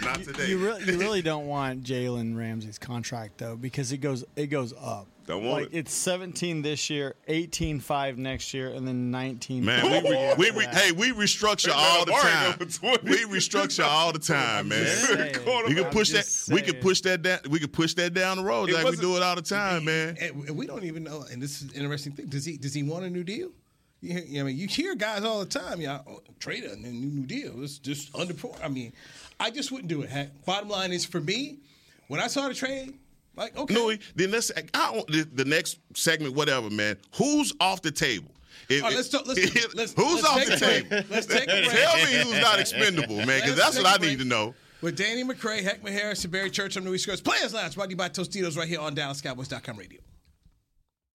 [0.00, 0.48] not today.
[0.48, 4.74] You really, you really don't want Jalen Ramsey's contract though, because it goes it goes
[4.76, 5.06] up.
[5.28, 5.78] Don't want like it.
[5.78, 9.64] it's 17 this year, 18.5 next year, and then 19.
[9.64, 12.50] Man, we, re, we re, hey, we restructure They all the time.
[12.50, 13.08] bargain for 20.
[13.08, 14.84] We restructure all the time, man.
[14.84, 15.34] saying.
[15.68, 16.24] You can push that.
[16.24, 17.38] just We can push that down.
[17.48, 19.84] We can push that down the road It like we do it all the time,
[19.84, 20.16] man.
[20.20, 21.24] And we don't even know.
[21.30, 22.26] And this is an interesting thing.
[22.26, 23.52] Does he does he want a new deal?
[24.00, 25.80] You hear, I mean, you hear guys all the time.
[25.80, 27.62] Yeah, oh, trade a new new deal.
[27.64, 28.34] It's just under.
[28.62, 28.92] I mean,
[29.40, 30.30] I just wouldn't do it.
[30.46, 31.58] Bottom line is for me,
[32.06, 32.94] when I saw the trade,
[33.36, 34.52] like okay, then let's.
[34.74, 36.96] I the, the next segment, whatever, man.
[37.16, 38.30] Who's off the table?
[38.68, 41.02] If- right, let's talk- let's- if- let's- who's off the table?
[41.10, 41.70] Let's take a break.
[41.70, 44.54] Tell me who's not expendable, man, because that's what I need to know.
[44.80, 47.20] With Danny McCray, Heckman Harris, and Barry Church, I'm Newy Scruggs.
[47.20, 49.98] Players Lounge, brought to you by Tostitos, right here on DallasCowboys.com radio.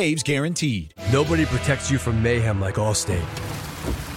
[0.00, 0.94] guaranteed.
[1.12, 3.20] Nobody protects you from mayhem like Allstate.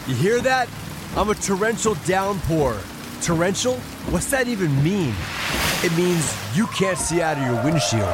[0.07, 0.69] You hear that?
[1.17, 2.79] I'm a torrential downpour.
[3.21, 3.75] Torrential?
[4.09, 5.13] What's that even mean?
[5.83, 8.13] It means you can't see out of your windshield.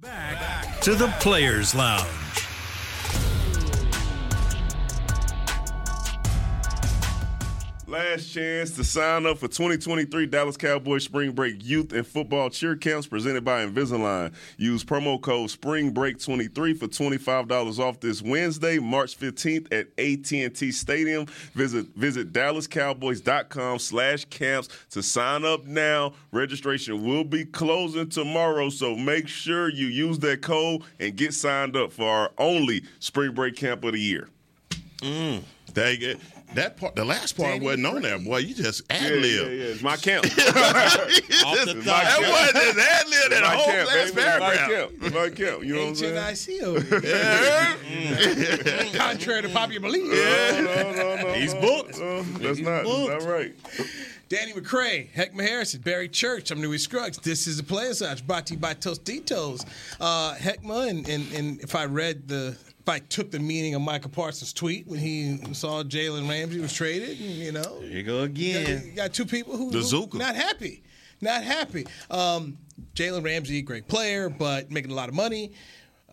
[0.00, 2.47] Back to the Players Lounge.
[7.88, 12.76] Last chance to sign up for 2023 Dallas Cowboys Spring Break Youth and Football Cheer
[12.76, 14.34] Camps presented by Invisalign.
[14.58, 21.24] Use promo code SPRINGBREAK23 for $25 off this Wednesday, March 15th at AT&T Stadium.
[21.54, 26.12] Visit visit DallasCowboys.com slash camps to sign up now.
[26.30, 31.74] Registration will be closing tomorrow, so make sure you use that code and get signed
[31.74, 34.28] up for our only Spring Break Camp of the year.
[34.98, 35.42] Mm,
[35.74, 36.20] you go.
[36.54, 38.38] That part, the last part Danny wasn't on there, boy.
[38.38, 39.22] You just ad lib.
[39.22, 39.64] yeah, yeah.
[39.72, 40.24] It's my camp.
[40.26, 42.22] Off the That top.
[42.22, 44.28] wasn't just ad lib that my whole camp, last baby.
[44.28, 44.92] It's my camp.
[45.02, 45.62] It's my camp.
[45.64, 46.14] You know what I'm saying?
[46.14, 48.92] HNIC over here.
[48.94, 50.04] Contrary to popular belief.
[50.10, 51.32] No, no, no, no.
[51.38, 51.98] He's booked.
[51.98, 53.54] no, that's not, that's not right.
[54.28, 56.50] Danny McCray, Heckman Harrison, Barry Church.
[56.50, 57.16] I'm Newy Scruggs.
[57.18, 59.64] This is the Players Lounge brought to you by Tostitos.
[59.98, 63.82] Uh, Heckma, and, and, and if I read the, if I took the meaning of
[63.82, 68.02] Micah Parsons' tweet when he saw Jalen Ramsey was traded, and, you know, Here you
[68.02, 68.82] go got, again.
[68.86, 69.70] you got two people who,
[70.18, 70.82] not happy,
[71.20, 71.86] not happy.
[72.10, 72.58] Um,
[72.94, 75.52] Jalen Ramsey, great player, but making a lot of money.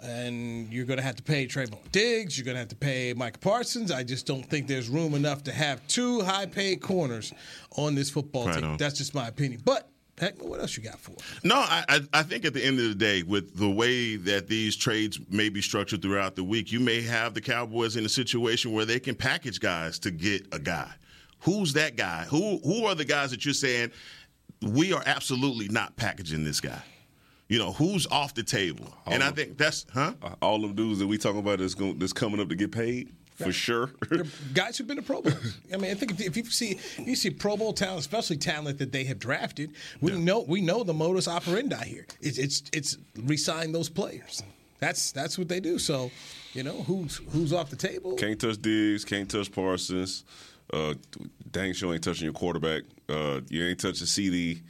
[0.04, 2.38] And you're going to have to pay Trevon Diggs.
[2.38, 3.92] You're going to have to pay Micah Parsons.
[3.92, 7.34] I just don't think there's room enough to have two high-paid corners
[7.78, 8.72] on this football Right team.
[8.72, 8.78] on.
[8.78, 9.62] That's just my opinion.
[9.64, 11.12] But Heck, what else you got for?
[11.12, 11.18] 'em?
[11.44, 14.48] No, I, I I think at the end of the day, with the way that
[14.48, 18.10] these trades may be structured throughout the week, you may have the Cowboys in a
[18.10, 20.90] situation where they can package guys to get a guy.
[21.40, 22.24] Who's that guy?
[22.30, 23.92] Who who are the guys that you're saying
[24.62, 26.82] we are absolutely not packaging this guy?
[27.50, 28.92] You know, who's off the table?
[29.06, 30.14] and I think that's huh?
[30.42, 33.14] All them dudes that we talking about that's going that's coming up to get paid
[33.36, 33.92] for sure.
[34.54, 35.34] guys who've been to Pro Bowl.
[35.74, 38.80] I mean, I think if, if you see you see Pro Bowl talent, especially talent
[38.80, 39.72] that they have drafted,
[40.02, 42.06] we know we know the modus operandi here.
[42.22, 44.42] It's it's it's resign those players.
[44.80, 45.80] That's that's what they do.
[45.80, 46.12] So,
[46.54, 48.16] you know, who's who's off the table?
[48.16, 50.24] Can't touch Diggs, can't touch Parsons.
[50.72, 50.96] Uh,
[51.52, 52.84] dang sure ain't touching your quarterback.
[53.08, 54.62] Uh, you ain't touching CD.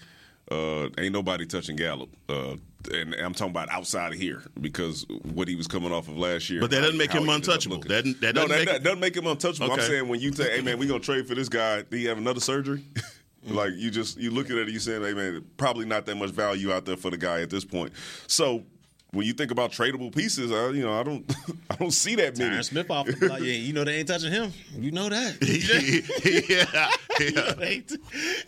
[0.52, 2.10] Uh, ain't nobody touching Gallup.
[2.30, 2.56] Uh,
[2.94, 6.50] and I'm talking about outside of here because what he was coming off of last
[6.52, 6.62] year.
[6.62, 7.80] But that doesn't make him he ended up untouchable.
[7.80, 9.72] That- that doesn't that, make- that doesn't make him untouchable.
[9.72, 12.06] I'm saying when you say, "Hey man, we gonna trade for this guy," did he
[12.06, 12.84] have another surgery?
[13.48, 16.30] like you just you look at it, you saying, "Hey man, probably not that much
[16.30, 17.92] value out there for the guy at this point."
[18.28, 18.64] So.
[19.12, 21.34] When you think about tradable pieces, I, you know I don't,
[21.70, 22.54] I don't see that many.
[22.58, 23.40] Tyron Smith off the block.
[23.40, 24.52] Yeah, you know they ain't touching him.
[24.78, 25.38] You know that.
[26.50, 26.90] yeah,
[27.26, 28.00] You know they ain't, you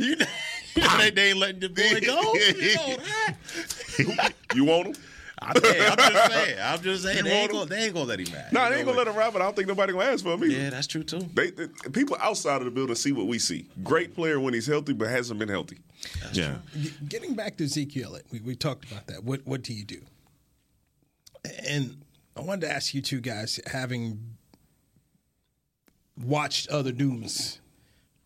[0.09, 0.25] you know
[0.97, 2.33] they, they ain't letting the boy go.
[3.97, 4.33] You know that.
[4.55, 4.95] You want him?
[5.39, 6.57] I, hey, I'm just saying.
[6.61, 7.23] I'm just saying.
[7.23, 8.51] They ain't, want gonna, they ain't gonna let him back.
[8.51, 10.23] No, You they ain't gonna let him ride, but I don't think nobody gonna ask
[10.23, 10.53] for him either.
[10.53, 11.19] Yeah, that's true too.
[11.33, 13.67] They, they- people outside of the building see what we see.
[13.83, 15.77] Great player when he's healthy, but hasn't been healthy.
[16.33, 16.55] yeah.
[16.79, 19.23] G- Getting back to Ezekiel, we, we talked about that.
[19.23, 20.01] What what do you do?
[21.69, 21.97] And
[22.35, 24.19] I wanted to ask you two guys, having
[26.19, 27.59] watched other Dooms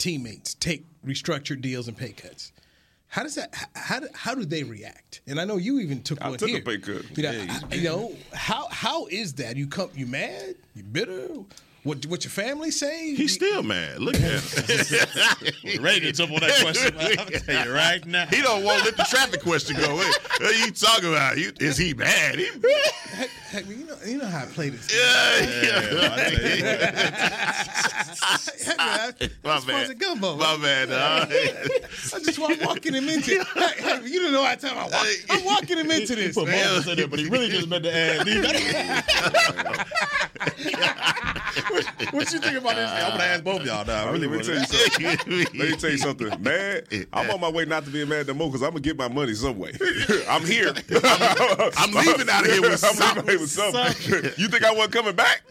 [0.01, 2.51] teammates take restructured deals and pay cuts.
[3.07, 3.53] How does that?
[3.75, 5.21] How do, how do they react?
[5.27, 7.17] And I know you even took I one took a pay cut.
[7.17, 9.57] You know, Yeah, you know how how is that?
[9.57, 10.55] You come, you mad?
[10.73, 11.27] You bitter?
[11.83, 13.15] What what your family say?
[13.15, 13.99] He's still mad.
[13.99, 15.81] Look at him.
[15.83, 16.95] Ready to jump on that question.
[16.99, 18.27] I'm tell you right now.
[18.27, 19.95] He don't want to let the traffic question go.
[19.95, 21.39] Wait, what are you talking about?
[21.39, 22.35] You, is he mad?
[22.35, 22.49] He,
[23.11, 24.89] Heck, heck, you know you know how I play this.
[28.65, 29.13] Heck, man,
[29.43, 29.99] My I'm supposed to bad.
[29.99, 30.37] gumbo.
[30.37, 30.89] My bad.
[30.89, 31.29] dog.
[31.31, 33.43] I just want walking him into.
[33.53, 35.05] Hey, hey, you don't know how time I walk.
[35.29, 36.35] I'm walking him into this.
[36.35, 38.27] Put Moses in there, but he really just meant to add.
[41.71, 42.89] What, what you think about this?
[42.89, 44.05] I'm gonna ask both of y'all now.
[44.07, 45.17] I really Let me want tell you to.
[45.17, 45.37] something.
[45.59, 46.41] Let me tell you something.
[46.41, 46.87] Mad.
[47.13, 49.07] I'm on my way not to be mad no more because I'm gonna get my
[49.07, 49.71] money some way.
[50.29, 50.73] I'm here.
[51.77, 53.25] I'm leaving out of here with I'm something.
[53.25, 54.31] leaving with something.
[54.37, 55.41] you think I wasn't coming back?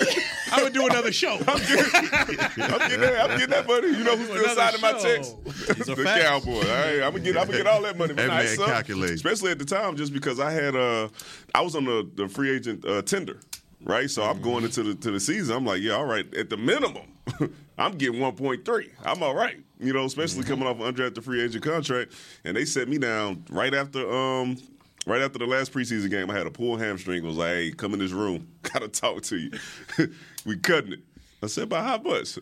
[0.53, 1.39] I'm gonna do another show.
[1.47, 3.21] I'm getting, I'm getting that.
[3.31, 3.89] I'm getting that money.
[3.89, 4.99] You know who's still Another signing my show.
[5.03, 5.87] checks?
[5.87, 6.23] the facts.
[6.25, 6.53] Cowboy.
[6.55, 7.37] All right, I'm gonna get.
[7.37, 8.15] I'm gonna get all that money.
[8.15, 8.67] Hey, Nice man, sum.
[8.67, 9.11] calculate.
[9.11, 10.75] Especially at the time, just because I had.
[10.77, 11.09] uh
[11.55, 13.41] I was on the, the free agent uh, tender.
[13.83, 15.57] Right, so I'm going into the to the season.
[15.57, 16.33] I'm like, yeah, all right.
[16.35, 17.09] At the minimum,
[17.79, 18.91] I'm getting 1.3.
[19.05, 22.13] I'm all right, you know, especially coming off an undrafted free agent contract.
[22.45, 24.59] And they set me down right after um
[25.07, 26.31] right after the last preseason game.
[26.31, 27.25] I had a pulled hamstring.
[27.25, 28.49] It was like, hey, come in this room.
[28.63, 29.51] Gotta talk to you.
[30.45, 31.01] we cutting it.
[31.43, 32.39] I said, by how much?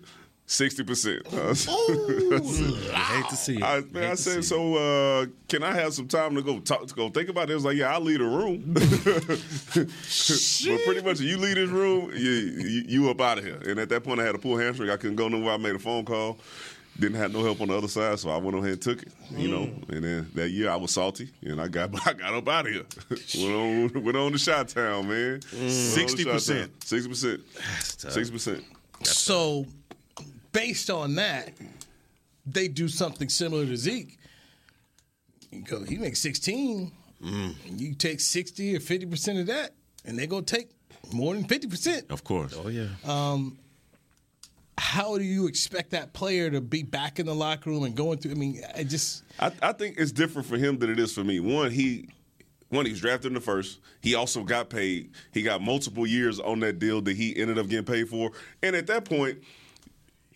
[0.51, 1.27] Sixty percent.
[1.31, 1.57] I hate
[3.29, 3.63] to see it.
[3.63, 6.95] I, man, I said, so uh, can I have some time to go talk to
[6.95, 7.53] go think about it?
[7.53, 8.65] It was like, yeah, I'll leave the room.
[8.73, 8.83] but
[10.87, 13.61] pretty much, you leave this room, you, you, you up out of here.
[13.67, 14.89] And at that point, I had a pull hamstring.
[14.89, 15.53] I couldn't go nowhere.
[15.53, 16.39] I made a phone call.
[16.99, 19.03] Didn't have no help on the other side, so I went on ahead and took
[19.03, 19.13] it.
[19.31, 22.49] You know, and then that year I was salty, and I got I got up
[22.49, 22.87] out of here.
[23.37, 23.55] went
[23.95, 25.41] on went on to Shot Town, man.
[25.41, 25.71] 60%.
[25.71, 27.11] sixty percent, sixty
[28.33, 28.65] percent.
[29.03, 29.67] So,
[30.53, 31.53] based on that,
[32.47, 34.19] they do something similar to Zeke.
[35.51, 37.55] You go, he makes 16, mm.
[37.67, 39.73] and you take 60 or 50% of that,
[40.05, 40.71] and they go take
[41.13, 42.11] more than 50%.
[42.11, 42.55] Of course.
[42.57, 42.89] Oh yeah.
[43.05, 43.59] Um,
[44.77, 48.19] how do you expect that player to be back in the locker room and going
[48.19, 48.33] through?
[48.33, 49.25] I mean, I just.
[49.41, 51.41] I, I think it's different for him than it is for me.
[51.41, 52.09] One, he
[52.69, 53.81] one he was drafted in the first.
[54.01, 55.11] He also got paid.
[55.33, 58.31] He got multiple years on that deal that he ended up getting paid for.
[58.63, 59.39] And at that point,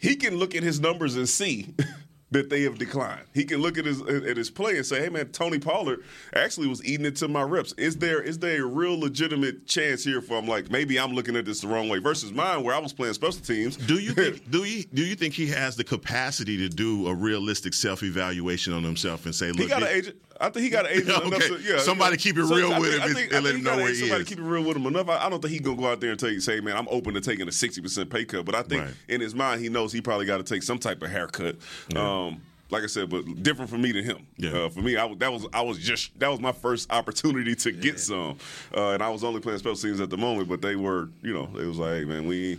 [0.02, 1.74] he can look at his numbers and see
[2.32, 3.24] that they have declined.
[3.34, 6.02] He can look at his at his play and say, "Hey man, Tony Pollard
[6.34, 7.72] actually was eating into my reps.
[7.74, 11.36] Is there is there a real legitimate chance here for I'm like maybe I'm looking
[11.36, 13.76] at this the wrong way versus mine where I was playing special teams.
[13.76, 17.14] Do you think do you do you think he has the capacity to do a
[17.14, 20.16] realistic self evaluation on himself and say, look, He got an agent.
[20.40, 21.26] I think he got an agent Okay.
[21.26, 21.78] enough to, yeah.
[21.78, 22.16] Somebody yeah.
[22.22, 23.76] keep it So real I with think- him and- think- and let him know got
[23.78, 24.28] where a- he Somebody is.
[24.28, 25.08] keep it real with him enough.
[25.08, 27.14] I, I don't think he gonna go out there and take say, man, I'm open
[27.14, 28.44] to taking a sixty percent pay cut.
[28.44, 28.94] But I think Right.
[29.08, 31.56] in his mind, he knows he probably got to take some type of haircut.
[31.96, 32.40] Um,
[32.70, 34.26] like I said, but different for me than him.
[34.38, 34.50] Yeah.
[34.52, 37.70] Uh, for me, I, that was I was just that was my first opportunity to
[37.72, 38.38] get some,
[38.74, 40.48] uh, and I was only playing special teams at the moment.
[40.48, 42.58] But they were, you know, it was like, hey, man, we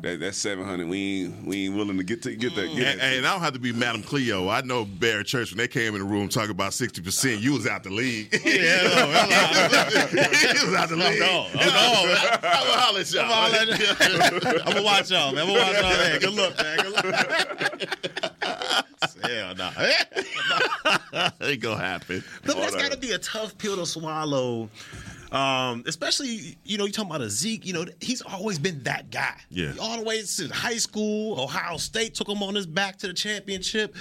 [0.00, 2.70] that that seven hundred, we ain't we ain't willing to get to get that.
[2.70, 2.76] Mm.
[2.76, 3.12] Get And, that.
[3.18, 4.48] and I don't have to be Madam Cleo.
[4.48, 7.40] I know Barry Church when they came in the room talking about sixty percent.
[7.40, 8.28] You was out the league.
[8.44, 9.06] Yeah, no,
[10.12, 11.20] you was out the league.
[11.20, 11.48] no, no.
[11.52, 11.70] I'm gonna
[12.80, 13.30] holler at y'all.
[13.30, 15.42] I'm gonna watch y'all, man.
[15.42, 16.20] I'm gonna watch y'all, man.
[16.20, 16.78] Good luck, man.
[16.78, 17.98] Good luck.
[19.22, 19.70] Hell no.
[21.40, 22.24] Ain't gonna happen.
[22.44, 24.68] But that's got to be a tough pill to swallow.
[25.32, 29.10] Um, especially, you know, you talking about a Zeke, you know, he's always been that
[29.10, 29.34] guy.
[29.48, 29.72] Yeah.
[29.80, 33.14] All the way since high school, Ohio State took him on his back to the
[33.14, 33.96] championship.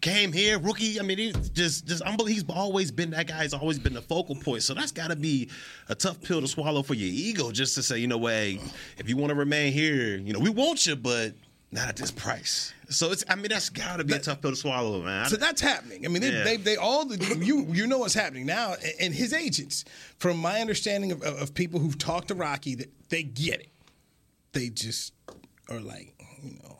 [0.00, 0.98] Came here, rookie.
[0.98, 2.26] I mean, he just, just unbelievable.
[2.26, 3.42] He's always been that guy.
[3.42, 4.64] He's always been the focal point.
[4.64, 5.48] So that's got to be
[5.88, 8.58] a tough pill to swallow for your ego, just to say, you know, hey,
[8.98, 11.34] if you want to remain here, you know, we want you, but
[11.72, 12.74] not at this price.
[12.90, 15.26] So it's, I mean, that's got to be a tough pill to swallow, man.
[15.30, 16.04] So that's happening.
[16.04, 16.44] I mean, they, Yeah.
[16.44, 19.84] they, they all the you you know what's happening now, and his agents,
[20.18, 23.70] from my understanding of, of, of people who've talked to Rocky, that they get it.
[24.52, 25.14] They just
[25.70, 26.76] are like, you know,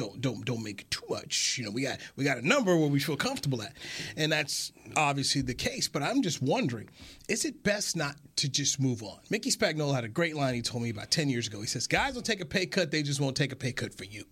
[0.00, 1.58] don't don't don't make it too much.
[1.58, 3.74] You know, we got we got a number where we feel comfortable at,
[4.16, 5.88] and that's obviously the case.
[5.88, 6.88] But I'm just wondering,
[7.28, 9.18] is it best not to just move on?
[9.28, 11.60] Mickey Spagnola had a great line he told me about ten years ago.
[11.60, 13.94] He says, "Guys will take a pay cut, they just won't take a pay cut
[13.94, 14.24] for you."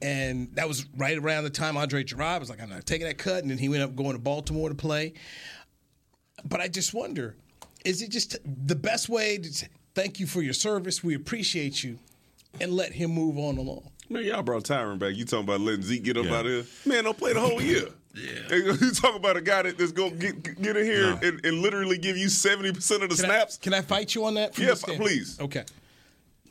[0.00, 3.18] And that was right around the time Andre Gurode was like, I'm not taking that
[3.18, 3.42] cut.
[3.42, 5.14] And then he went up going to Baltimore to play.
[6.44, 7.34] But I just wonder,
[7.84, 11.02] is it just the best way to thank you for your service?
[11.02, 11.98] We appreciate you
[12.60, 13.90] and let him move on along.
[14.08, 15.14] Man, y'all brought Tyron back.
[15.16, 16.36] You talking about letting Zeke get up Yeah.
[16.36, 16.64] out of here?
[16.86, 17.88] Man, don't play the whole year.
[18.14, 18.56] Yeah.
[18.56, 21.60] You talk about a guy that, that's going to get get in here and, and
[21.62, 23.58] literally give you seventy percent of the Can I- snaps.
[23.58, 24.58] can I fight you on that?
[24.58, 25.38] Yes, Yeah, please.
[25.38, 25.62] Okay.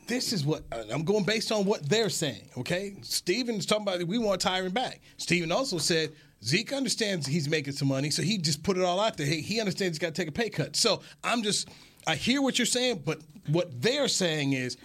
[0.06, 2.48] This is what I'm going based on what they're saying.
[2.56, 5.02] Okay, Steven's talking about we want Tyron back.
[5.18, 8.98] Steven also said Zeke understands he's making some money, so he just put it all
[9.00, 9.26] out there.
[9.26, 10.74] He, he understands he's got to take a pay cut.
[10.74, 11.68] So I'm just
[12.06, 14.78] I hear what you're saying, but what they're saying is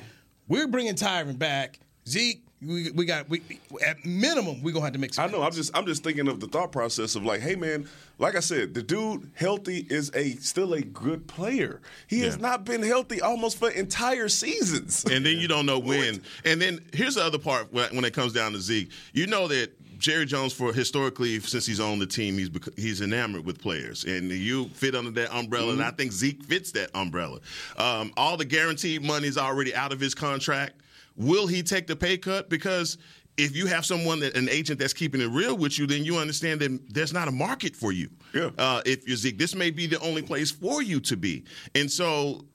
[0.49, 1.79] we're bringing Tyron back.
[2.09, 3.41] Zeke, we, we got we
[3.86, 5.26] at minimum we're gonna have to make some.
[5.26, 5.43] I know.
[5.43, 7.88] I'm just I'm just thinking of the thought process of like, hey man,
[8.19, 11.82] like I said, the dude healthy is a still a good player.
[12.08, 15.06] He has not been healthy almost for entire seasons.
[15.06, 16.21] and then you don't know when.
[16.45, 18.89] And then here's the other part when when it comes down to Zeke.
[19.13, 19.71] You know that
[20.04, 24.30] Jerry Jones, for historically since he's on the team, he's he's enamored with players, and
[24.30, 25.71] you fit under that umbrella.
[25.71, 27.39] And I think Zeke fits that umbrella.
[27.78, 30.73] Um, all the guaranteed money is already out of his contract.
[31.15, 32.49] Will he take the pay cut?
[32.49, 32.97] Because
[33.38, 36.17] if you have someone that an agent that's keeping it real with you, then you
[36.17, 38.10] understand that there's not a market for you.
[38.34, 38.49] Yeah.
[38.58, 41.43] Uh, if you're Zeke, this may be the only place for you to be,
[41.76, 42.45] and so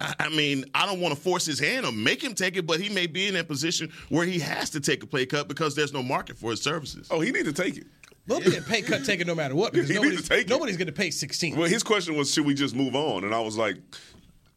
[0.00, 2.66] I- I mean, I don't want to force his hand or make him take it,
[2.66, 5.46] but he may be in a position where he has to take a pay cut
[5.46, 7.06] because there's no market for his services.
[7.08, 7.86] Oh, he needs to take it.
[8.26, 10.46] We'll be a pay cut taken no matter what because He need nobody's, to take
[10.46, 10.50] it.
[10.50, 11.54] nobody's going to pay 16.
[11.56, 13.22] Well, his question was, should we just move on?
[13.22, 13.76] And I was like,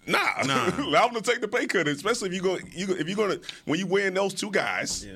[0.07, 0.71] nah, Nah.
[0.83, 3.39] allow them to take the pay cut, especially if you go, you if you're gonna
[3.65, 5.05] when you win those two guys.
[5.05, 5.13] Yeah.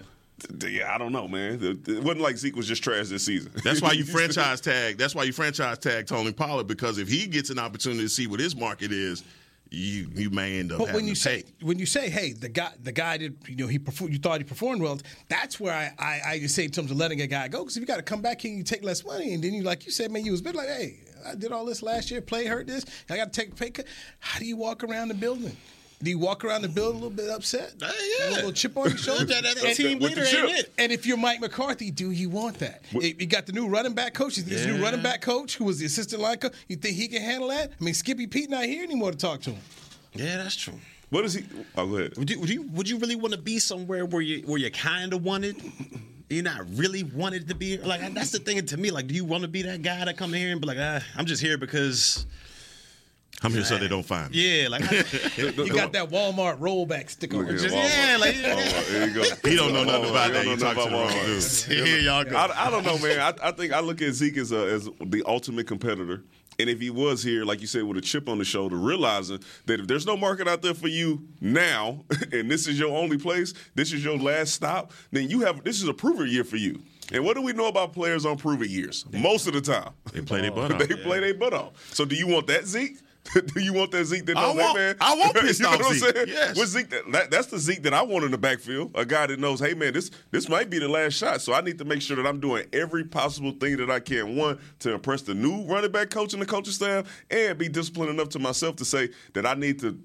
[0.68, 1.64] Yeah, I don't know, man.
[1.64, 3.52] It it wasn't like Zeke was just trash this season.
[3.64, 4.98] That's why you franchise tag.
[4.98, 8.28] That's why you franchise tag Tony Pollard because if he gets an opportunity to see
[8.28, 9.24] what his market is,
[9.70, 11.66] you you may end up But having when you to say pay.
[11.66, 14.40] when you say, hey, the guy the guy did you know he performed you thought
[14.40, 17.28] he performed well, that's where I I, I just say in terms of letting a
[17.28, 19.34] guy go because if you got to come back here and you take less money
[19.36, 21.52] and then you like you said, man, you was a bit like, hey, I did
[21.52, 23.86] all this last year, play hurt this, I got to take a pay cut.
[24.20, 25.56] How do you walk around the building?
[26.02, 27.76] Do you walk around the building a little bit upset?
[27.82, 28.30] Uh, yeah.
[28.30, 29.24] A little chip on your shoulder.
[29.24, 30.74] That- that And- team leader ain't it.
[30.78, 32.84] And if you're Mike McCarthy, do you want that?
[32.92, 34.36] You you got the new running back coach.
[34.36, 36.54] You think This new running back coach who was the assistant line coach.
[36.68, 37.72] You think he can handle that?
[37.80, 39.62] I mean, Skippy Peete not here anymore to talk to him.
[40.14, 40.78] Yeah, that's true.
[41.10, 41.46] What is he?
[41.78, 42.18] Oh, go ahead.
[42.18, 44.72] Would you would you, would you really want to be somewhere where you where you
[44.72, 45.56] kind of wanted?
[46.34, 48.92] You're not really wanted to be like that's the thing to me.
[48.92, 50.78] Like, do you want to be that guy that come in here and be like,
[50.80, 52.26] ah, I'm just here because
[53.42, 54.62] I'm here so they don't find me.
[54.62, 54.96] yeah, like I,
[55.38, 57.46] You got that Walmart rollback sticker on.
[57.46, 58.90] Look at Just- yeah, like Walmart.
[58.90, 59.24] There you go.
[59.50, 60.44] He don't know nothing about He that.
[60.46, 61.38] don't You know talk to the nothing wrong about dude.
[61.40, 61.86] Walmart.
[61.88, 62.36] Here y'all go.
[62.38, 63.20] I, I don't know, man.
[63.20, 66.24] I, I think I look at Zeke as, a, as the ultimate competitor.
[66.60, 69.40] And if he was here, like you said, with a chip on the shoulder, realizing
[69.66, 73.18] that if there's no market out there for you now, and this is your only
[73.18, 76.58] place, this is your last stop, then you have this is a proven year for
[76.58, 76.82] you.
[77.12, 79.06] And what do we know about players on proven years?
[79.12, 80.80] Most of the time, They play their butt off.
[80.88, 81.94] they play their butt off.
[81.94, 82.98] So do you want that Zeke?
[83.54, 84.96] do you want that Zeke that I knows, hey want- man?
[85.00, 86.16] I want pissed you know off what I'm Zeke.
[86.16, 86.28] saying?
[86.28, 86.58] Yes.
[86.58, 88.92] What Zeke that, that- that's the Zeke that I want in the backfield.
[88.96, 91.42] A guy that knows, hey man, this this might be the last shot.
[91.42, 94.36] So I need to make sure that I'm doing every possible thing that I can.
[94.36, 98.12] One to impress the new running back coach and the coaching staff, and be disciplined
[98.12, 99.98] enough to myself to say that I need to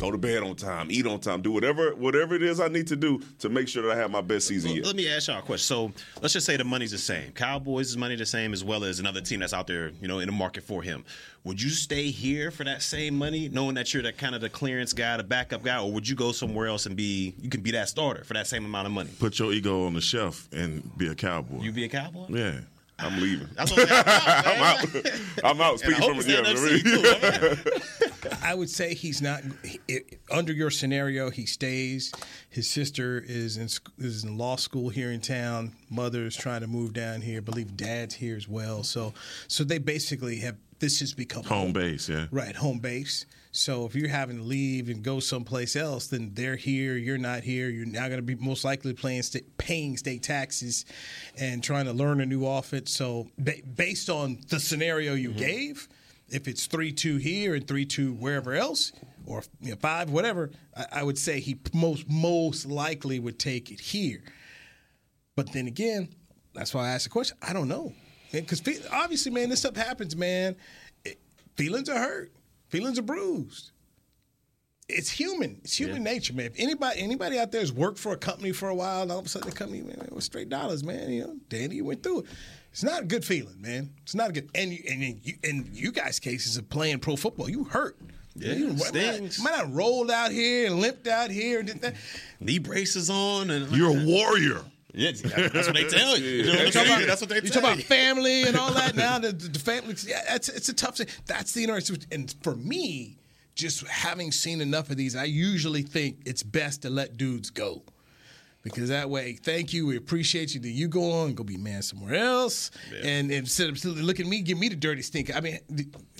[0.00, 2.88] go to bed on time, eat on time, do whatever whatever it is I need
[2.88, 4.86] to do to make sure that I have my best season Well, yet.
[4.86, 5.58] let me ask y'all a question.
[5.64, 7.30] So let's just say the money's the same.
[7.30, 10.26] Cowboys' money the same as well as another team that's out there, you know, in
[10.26, 11.04] the market for him.
[11.44, 14.48] Would you stay here for that same money, knowing that you're that kind of the
[14.50, 17.60] clearance guy, the backup guy, or would you go somewhere else and be you can
[17.60, 19.10] be that starter for that same amount of money?
[19.20, 21.60] Put your ego on the shelf and be a cowboy.
[21.62, 22.26] You be a cowboy?
[22.30, 22.58] Yeah.
[22.98, 23.48] I'm leaving.
[23.56, 25.10] That's what I'm, I'm out.
[25.44, 25.82] I'm out.
[25.84, 28.03] And I Speaking hope from it's yeah,
[28.34, 28.46] the really.
[28.46, 28.46] NFC too.
[28.48, 29.42] I would say he's not
[29.88, 31.30] it, under your scenario.
[31.30, 32.12] He stays.
[32.50, 33.68] His sister is in
[33.98, 35.72] is in law school here in town.
[35.90, 37.38] Mother's trying to move down here.
[37.38, 38.82] I believe dad's here as well.
[38.82, 39.14] So
[39.48, 42.26] so they basically have this has become Home base, yeah.
[42.30, 43.26] Right, home base.
[43.52, 46.96] So if you're having to leave and go someplace else, then they're here.
[46.96, 47.68] You're not here.
[47.68, 50.84] You're now going to be most likely paying state, paying state taxes
[51.38, 52.90] and trying to learn a new offense.
[52.90, 55.38] So ba- based on the scenario you mm-hmm.
[55.38, 55.88] gave,
[56.34, 58.92] if it's three two here and three two wherever else,
[59.24, 63.70] or you know, five whatever, I, I would say he most most likely would take
[63.70, 64.22] it here.
[65.36, 66.08] But then again,
[66.52, 67.36] that's why I asked the question.
[67.40, 67.92] I don't know,
[68.32, 68.62] because
[68.92, 70.56] obviously, man, this stuff happens, man.
[71.04, 71.20] It,
[71.56, 72.32] feelings are hurt,
[72.68, 73.70] feelings are bruised.
[74.86, 75.60] It's human.
[75.64, 76.46] It's human nature, man.
[76.46, 79.20] If anybody anybody out there has worked for a company for a while, and all
[79.20, 81.10] of a sudden the company man, it was straight dollars, man.
[81.10, 82.26] You know, Danny, you went through it.
[82.74, 83.90] It's not a good feeling, man.
[84.02, 84.50] It's not a good.
[84.52, 87.96] And you, and you, in you guys' cases of playing pro football, you hurt.
[88.34, 89.40] Yeah, you might, stings.
[89.40, 91.94] might not rolled out here and limped out here and did that.
[92.40, 94.60] Knee braces on, and You're a warrior.
[94.96, 96.28] Yeah, that's what they tell you.
[96.28, 98.42] You know what I'm You talk about- That's what they you tell talk about family
[98.44, 98.94] and all that.
[98.96, 101.08] Now the, the family, yeah, it's it's a tough thing.
[101.26, 101.98] That's the interesting.
[102.12, 103.18] And for me,
[103.56, 107.82] just having seen enough of these, I usually think it's best to let dudes go.
[108.64, 110.60] Because that way, thank you, we appreciate you.
[110.60, 112.70] Then you go on, go be man somewhere else,
[113.04, 115.36] and instead of looking at me, give me the dirty stink.
[115.36, 115.58] I mean,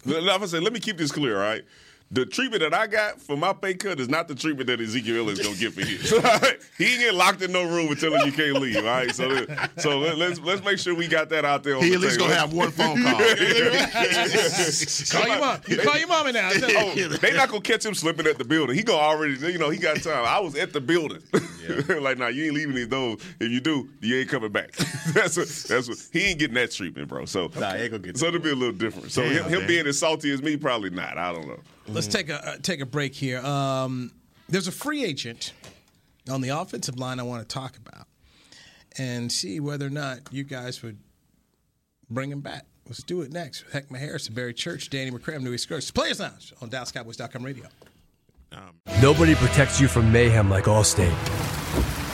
[0.05, 1.65] Like I say, let me keep this clear, all right?
[2.11, 5.29] The treatment that I got for my pay cut is not the treatment that Ezekiel
[5.31, 6.11] is gonna get for his.
[6.79, 8.77] he ain't get locked in no room and telling you can't leave.
[8.77, 11.77] All right, so let- so let, us let's make sure we got that out there.
[11.77, 12.27] On He the at least table.
[12.29, 13.15] gonna have one phone call.
[15.11, 15.61] call your mom.
[15.67, 16.51] You call your mama now.
[16.55, 18.77] Oh, they not gonna catch him slipping at the building.
[18.77, 20.25] He gonna already, you know, he got time.
[20.25, 21.23] I was at the building.
[22.01, 23.21] like, nah, you ain't leaving these doors.
[23.41, 24.73] If you do, you ain't coming back.
[25.15, 25.49] that's what.
[25.69, 25.99] That's what.
[26.13, 27.25] He ain't getting that treatment, bro.
[27.25, 29.11] So, Nah, he ain't gonna get so it'll be a little different.
[29.11, 31.19] So Damn, him, him being as salty as me, probably not.
[31.19, 31.59] I don't know.
[31.89, 33.41] Let's take a uh, take a break here.
[33.41, 34.13] Um,
[34.49, 35.53] there's a free agent
[36.31, 38.07] on the offensive line I want to talk about
[38.97, 40.99] and see whether or not you guys would
[42.09, 42.65] bring him back.
[42.87, 43.65] Let's do it next.
[43.73, 47.67] Heckman Harrison, Barry Church, Danny McCray, New East Coast Players Lounge on DallasCowboys.com radio.
[48.53, 48.75] Um.
[49.01, 51.15] Nobody protects you from mayhem like Allstate.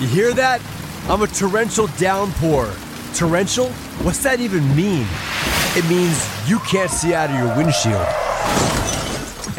[0.01, 0.61] You hear that?
[1.09, 2.73] I'm a torrential downpour.
[3.15, 3.69] Torrential?
[4.03, 5.07] What's that even mean?
[5.77, 9.00] It means you can't see out of your windshield.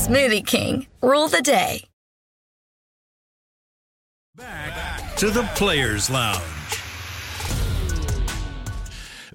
[0.00, 1.84] Smoothie King, rule the day.
[4.34, 6.40] Back To the Players Lounge.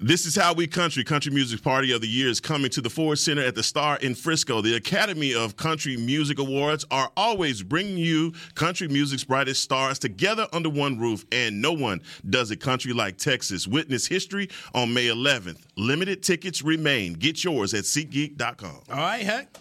[0.00, 2.90] This is How We Country, Country Music Party of the Year, is coming to the
[2.90, 4.60] Ford Center at the Star in Frisco.
[4.60, 10.48] The Academy of Country Music Awards are always bringing you country music's brightest stars together
[10.52, 13.68] under one roof, and no one does it country like Texas.
[13.68, 15.62] Witness history on May 11th.
[15.76, 17.12] Limited tickets remain.
[17.12, 18.80] Get yours at SeatGeek.com.
[18.90, 19.56] All right, heck.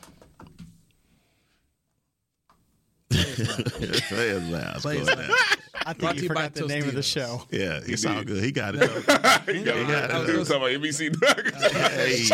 [3.11, 4.81] Play it loud.
[4.81, 5.29] Play it loud.
[5.87, 7.43] I Brought think to you you forgot the name of the show.
[7.51, 8.43] Yeah, it's He all good.
[8.43, 8.81] He got it.
[9.55, 9.77] he got
[10.11, 10.33] I was it.
[10.33, 11.71] gonna talking about NBC Nuggets.
[11.71, 12.25] Hey.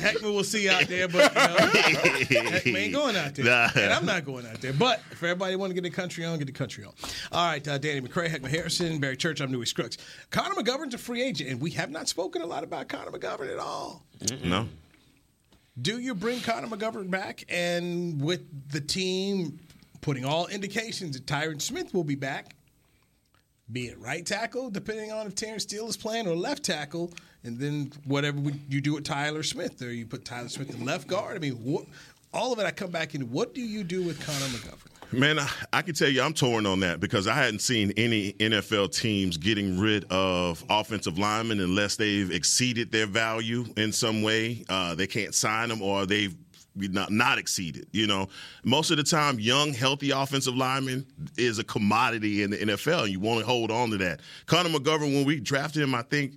[0.00, 3.68] Heckman will see out there, but you know, Heckman ain't going out there, Nah.
[3.74, 4.72] and I'm not going out there.
[4.72, 6.92] But if everybody want to get the country on, get the country on.
[7.32, 9.40] All right, uh, Danny McCray, Heckman Harrison, Barry Church.
[9.40, 9.98] I'm Newy Scruggs.
[10.30, 13.52] Connor McGovern's a free agent, and we have not spoken a lot about Connor McGovern
[13.52, 14.02] at all.
[14.42, 14.66] No.
[15.82, 17.44] Do you bring Connor McGovern back?
[17.50, 19.58] And with the team
[20.06, 22.54] putting all indications that Tyron Smith will be back,
[23.72, 27.58] be it right tackle, depending on if Terence Steele is playing, or left tackle, and
[27.58, 31.08] then whatever we, you do with Tyler Smith, or you put Tyler Smith in left
[31.08, 31.34] guard.
[31.34, 31.86] I mean, what,
[32.32, 34.96] all of it, I come back into what do you do with Connor McGovern?
[35.12, 38.32] Man, I, I can tell you I'm torn on that because I hadn't seen any
[38.34, 44.64] NFL teams getting rid of offensive linemen unless they've exceeded their value in some way.
[44.68, 46.34] Uh, they can't sign them or they've
[46.76, 47.86] not, not exceeded.
[47.92, 48.28] You know,
[48.64, 51.06] most of the time, young, healthy offensive lineman
[51.36, 54.20] is a commodity in the NFL, and you want to hold on to that.
[54.46, 56.34] Connor McGovern, when we drafted him, I think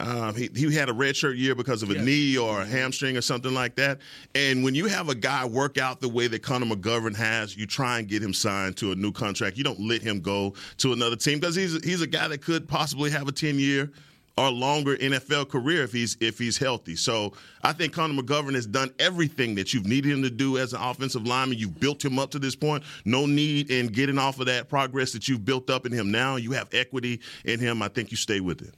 [0.00, 3.20] um, he, he had a redshirt year because of a knee or a hamstring or
[3.20, 3.98] something like that.
[4.34, 7.66] And when you have a guy work out the way that Connor McGovern has, you
[7.66, 9.58] try and get him signed to a new contract.
[9.58, 12.66] You don't let him go to another team because he's he's a guy that could
[12.66, 13.90] possibly have a ten year
[14.36, 16.96] or longer NFL career if he's if he's healthy.
[16.96, 20.72] So I think Connor McGovern has done everything that you've needed him to do as
[20.72, 21.58] an offensive lineman.
[21.58, 22.82] You've built him up to this point.
[23.04, 26.10] No need in getting off of that progress that you've built up in him.
[26.10, 27.82] Now you have equity in him.
[27.82, 28.74] I think you stay with it.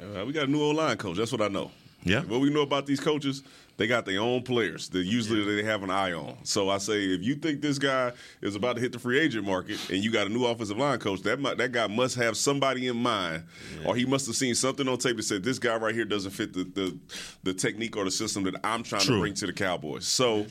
[0.00, 1.16] Uh, we got a new old line coach.
[1.16, 1.70] That's what I know.
[2.04, 2.22] Yeah.
[2.22, 3.42] What we know about these coaches,
[3.76, 6.36] they got their own players that usually they have an eye on.
[6.44, 9.44] So I say, if you think this guy is about to hit the free agent
[9.44, 12.36] market and you got a new offensive line coach, that mu- that guy must have
[12.36, 13.44] somebody in mind,
[13.84, 16.30] or he must have seen something on tape that said this guy right here doesn't
[16.32, 16.98] fit the the,
[17.42, 19.16] the technique or the system that I'm trying True.
[19.16, 20.06] to bring to the Cowboys.
[20.06, 20.46] So.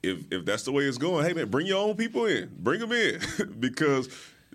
[0.00, 2.78] If, if that's the way it's going, hey man, bring your own people in, bring
[2.78, 3.20] them in,
[3.58, 4.08] because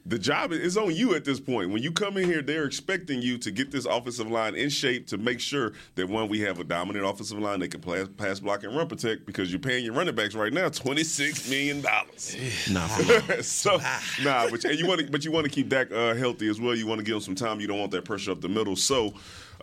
[0.05, 1.69] the job is on you at this point.
[1.71, 5.07] When you come in here, they're expecting you to get this offensive line in shape
[5.07, 8.39] to make sure that one, we have a dominant offensive line that can play, pass
[8.39, 11.81] block and run protect because you're paying your running backs right now twenty six million
[11.81, 12.35] dollars.
[12.69, 12.87] Nah,
[13.41, 13.77] so
[14.23, 16.75] nah, but you want to, but you want to keep Dak uh, healthy as well.
[16.75, 17.61] You want to give him some time.
[17.61, 18.75] You don't want that pressure up the middle.
[18.75, 19.13] So.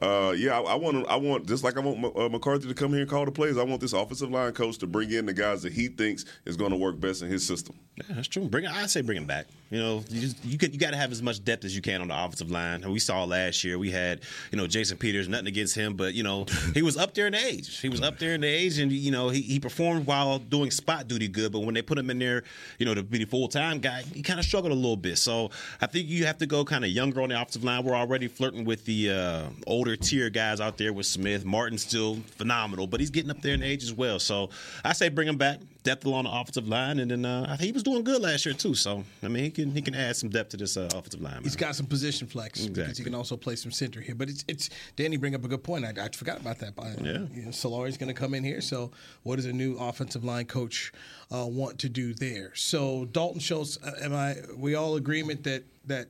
[0.01, 2.74] Uh, yeah, I, I want I want just like I want M- uh, McCarthy to
[2.74, 3.59] come here and call the plays.
[3.59, 6.57] I want this offensive line coach to bring in the guys that he thinks is
[6.57, 7.78] going to work best in his system.
[7.96, 8.48] Yeah, that's true.
[8.48, 9.46] Bring I say bring him back.
[9.70, 12.01] You know, you just, you you got to have as much depth as you can
[12.01, 12.82] on the offensive line.
[12.82, 14.20] And we saw last year we had
[14.51, 15.28] you know Jason Peters.
[15.28, 17.78] Nothing against him, but you know he was up there in age.
[17.78, 20.70] He was up there in the age, and you know he, he performed while doing
[20.70, 21.53] spot duty good.
[21.53, 22.42] But when they put him in there,
[22.78, 25.18] you know to be the full time guy, he kind of struggled a little bit.
[25.18, 27.84] So I think you have to go kind of younger on the offensive line.
[27.84, 31.45] We're already flirting with the uh, older tier guys out there with Smith.
[31.45, 34.18] Martin's still phenomenal, but he's getting up there in age as well.
[34.18, 34.51] So
[34.84, 35.61] I say bring him back.
[35.82, 38.45] Depth along the offensive line, and then uh, I think he was doing good last
[38.45, 38.74] year too.
[38.74, 41.43] So I mean, he can he can add some depth to this uh, offensive line.
[41.43, 44.14] He's got some position flex because he can also play some center here.
[44.14, 45.86] But it's it's Danny bring up a good point.
[45.86, 46.76] I, I forgot about that.
[46.76, 47.20] By Yeah.
[47.34, 48.61] you know, Solari's going to come in here.
[48.61, 48.91] So
[49.22, 50.93] what does a new offensive line coach
[51.34, 52.53] uh, want to do there?
[52.55, 54.36] So Dalton Schultz, uh, am I?
[54.59, 56.09] We all agreement that that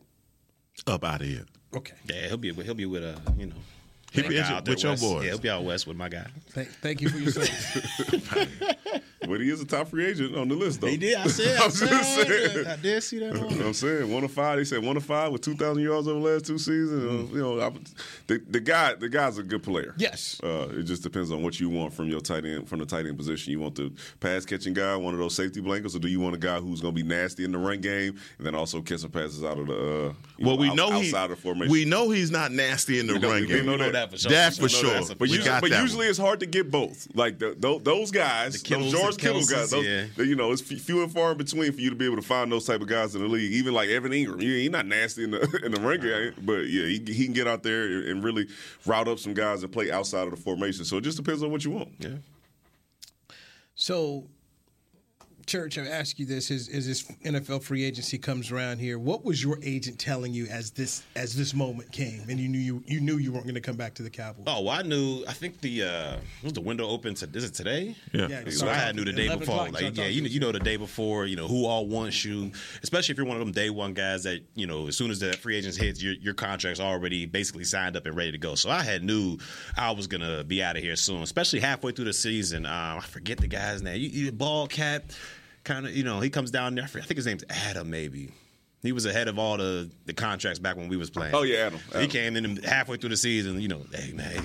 [0.88, 1.46] Up out of here.
[1.74, 1.94] Okay.
[2.08, 3.54] Yeah, he'll be with he'll be with a you know.
[4.12, 5.02] He'll be guy with out there your west.
[5.02, 5.24] boys.
[5.24, 6.26] Yeah, he'll be out west with my guy.
[6.50, 9.00] Thank, thank you for your service.
[9.28, 10.86] But he is a top free agent on the list, though.
[10.86, 11.16] He did.
[11.16, 11.58] I said.
[11.60, 12.66] I, I'm just said, saying.
[12.66, 13.34] I did see that.
[13.34, 13.60] You know what.
[13.66, 14.56] I'm saying one of five.
[14.58, 17.30] They said one of five with two thousand yards over the last two seasons.
[17.30, 17.70] Uh, You know, I,
[18.26, 19.94] the the guy the guy's a good player.
[19.98, 20.40] Yes.
[20.42, 23.04] Uh, it just depends on what you want from your tight end from the tight
[23.06, 23.52] end position.
[23.52, 26.34] You want the pass catching guy, one of those safety blankets, or do you want
[26.34, 29.00] a guy who's going to be nasty in the run game and then also catch
[29.00, 31.70] some passes out of the uh, you Well, we out- know he outside of formation.
[31.70, 33.66] we know he's not nasty in the We know- run we game.
[33.66, 33.92] know that.
[33.92, 34.30] that for sure.
[34.30, 34.90] That for sure.
[34.94, 37.06] that's a- But, usually, but usually it's hard to get both.
[37.14, 40.06] Like the, those, those guys, The Kittles, those George Kittle guys, those, yeah.
[40.16, 42.50] you know, it's few and far in between for you to be able to find
[42.50, 43.52] those type of guys in the league.
[43.52, 46.66] Even like Evan Engram, he, he's not nasty in the in the run game, but
[46.66, 48.46] yeah, he, he can get out there and really
[48.86, 50.84] route up some guys and play outside of the formation.
[50.84, 51.90] So it just depends on what you want.
[51.98, 52.16] Yeah.
[53.74, 54.26] So
[55.50, 59.24] Church, I ask you this: as, as this NFL free agency comes around here, what
[59.24, 62.84] was your agent telling you as this as this moment came, and you knew you
[62.86, 64.44] you knew you weren't going to come back to the Cowboys?
[64.46, 65.24] Oh, well, I knew.
[65.26, 67.14] I think the uh, was the window open.
[67.14, 67.96] To, is it today?
[68.12, 68.28] Yeah.
[68.28, 69.68] Yeah, So I had knew the day before.
[69.70, 71.26] Like, yeah, you know, you know the day before.
[71.26, 72.52] You know who all wants you,
[72.84, 75.18] especially if you're one of them day one guys that you know as soon as
[75.18, 78.54] the free agents hits, your your contract's already basically signed up and ready to go.
[78.54, 79.36] So I had knew
[79.76, 82.66] I was gonna be out of here soon, especially halfway through the season.
[82.66, 84.00] Um, I forget the guy's name.
[84.00, 85.10] You, you ball cap,
[85.64, 85.96] kind of.
[85.96, 86.84] You know, he comes down there.
[86.84, 88.30] I think his name's Adam, maybe.
[88.82, 91.34] He was ahead of all the, the contracts back when we was playing.
[91.34, 91.80] Oh, yeah, Adam.
[92.00, 93.60] He came in halfway through the season.
[93.60, 94.42] You know, hey man,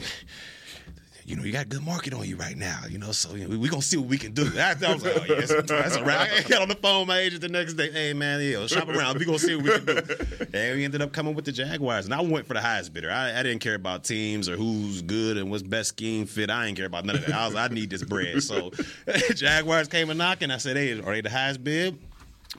[1.25, 3.45] you know, you got a good market on you right now, you know, so you
[3.45, 4.47] know, we, we gonna see what we can do.
[4.55, 6.29] I, I was like, oh, yes, that's all right.
[6.31, 7.91] I got on the phone with my agent the next day.
[7.91, 9.17] Hey, man, yo, shop around.
[9.17, 10.15] We gonna see what we can do.
[10.53, 12.05] And we ended up coming with the Jaguars.
[12.05, 13.09] And I went for the highest bidder.
[13.11, 16.49] I, I didn't care about teams or who's good and what's best scheme fit.
[16.49, 17.35] I didn't care about none of that.
[17.35, 18.41] I was I need this bread.
[18.43, 18.71] So
[19.35, 20.51] Jaguars came a knocking.
[20.51, 21.97] I said, hey, are they the highest bid?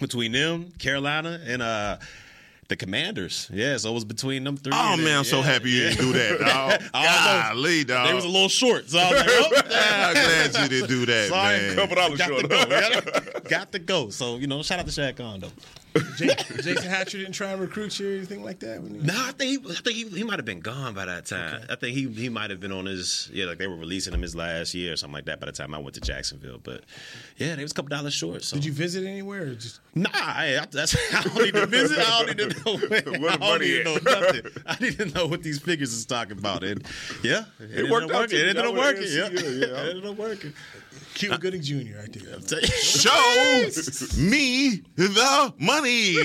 [0.01, 1.97] Between them, Carolina, and uh
[2.69, 3.49] the Commanders.
[3.53, 4.73] Yeah, so it was between them three.
[4.75, 5.91] Oh man, then- I'm so happy you yeah.
[5.91, 6.39] didn't do that.
[6.41, 6.83] dog.
[6.95, 7.25] Almost.
[7.25, 8.09] Golly, dog.
[8.09, 11.07] They was a little short, so I was like, oh, I'm glad you didn't do
[11.07, 11.77] that, Sorry, man.
[11.77, 13.46] Couple dollars got short.
[13.49, 13.57] To go.
[13.59, 14.11] Got, got to go.
[14.11, 15.53] So you know, shout out to Shad Khan though.
[16.17, 16.27] J-
[16.57, 18.83] Jason Hatcher didn't try and recruit you or anything like that.
[18.83, 21.07] when you- No, I think he, I think he, he might have been gone by
[21.07, 21.63] that time.
[21.71, 24.21] I think he he might have been on his yeah, like they were releasing him
[24.21, 25.41] his last year or something like that.
[25.41, 26.83] By the time I went to Jacksonville, but
[27.39, 28.45] yeah, they was a couple dollars short.
[28.45, 29.81] So Did you visit anywhere or just?
[29.95, 31.99] Nah, I, I- that's I don't need to visit.
[31.99, 32.77] I don't need to know.
[33.19, 34.43] Where I don't money need to know nothing.
[34.67, 36.63] I need to know what these figures is talking about.
[36.63, 36.85] And
[37.23, 38.39] yeah, it, ended worked out working.
[38.39, 38.49] It you.
[38.51, 39.03] ended Y'all up working.
[39.09, 39.67] Yeah, yeah, yeah.
[39.83, 40.53] it ended up working.
[41.15, 41.99] Cuba uh, Gooding Jr.
[41.99, 42.61] right there.
[42.69, 43.11] Show
[44.19, 46.17] me the money.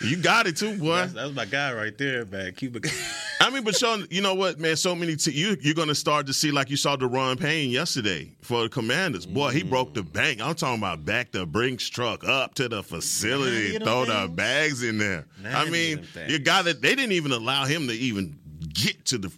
[0.00, 0.96] You got it too, boy.
[0.96, 2.52] That's, that was my guy right there, man.
[2.52, 2.80] Cuba.
[3.40, 4.76] I mean, but Sean, you know what, man?
[4.76, 8.34] So many te- you you're gonna start to see like you saw Daron Payne yesterday
[8.42, 9.26] for the Commanders.
[9.26, 10.40] Boy, he broke the bank.
[10.40, 14.82] I'm talking about back the Brinks truck up to the facility, throw know the bags
[14.82, 15.26] in there.
[15.40, 16.32] Man, I mean, know things.
[16.32, 16.80] you got it.
[16.80, 18.38] They didn't even allow him to even
[18.72, 19.32] get to the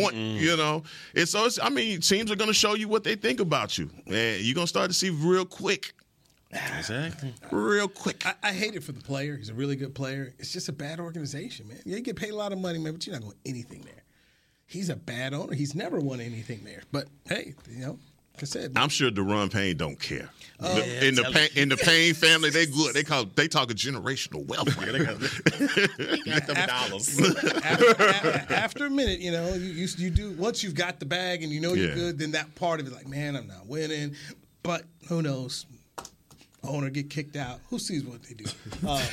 [0.00, 0.14] point.
[0.14, 0.82] You know,
[1.14, 3.90] and so it's, I mean, teams are gonna show you what they think about you,
[4.06, 5.94] and you're gonna start to see real quick,
[6.50, 7.34] exactly.
[7.50, 8.26] real quick.
[8.26, 9.36] I, I hate it for the player.
[9.36, 10.34] He's a really good player.
[10.38, 11.78] It's just a bad organization, man.
[11.84, 14.02] Yeah, you get paid a lot of money, man, but you're not going anything there.
[14.66, 15.54] He's a bad owner.
[15.54, 16.82] He's never won anything there.
[16.90, 18.11] But hey, you know, like I
[18.44, 20.28] said, I'm sure Daron Payne don't care.
[20.60, 22.94] Oh, The- yeah, in the tell Payne, in the Payne family, they good.
[22.94, 24.74] They call they talk a generational wealth.
[26.24, 27.18] Got them dollars.
[27.64, 31.06] after, a- after a minute, you know, you, you you do once you've got the
[31.06, 31.94] bag and you know you're Yeah.
[31.94, 34.14] good, then that part of it, like, man, I'm not winning.
[34.62, 35.66] But who knows?
[36.64, 37.58] Owner get kicked out.
[37.70, 38.44] Who sees what they do?
[38.86, 39.04] Uh,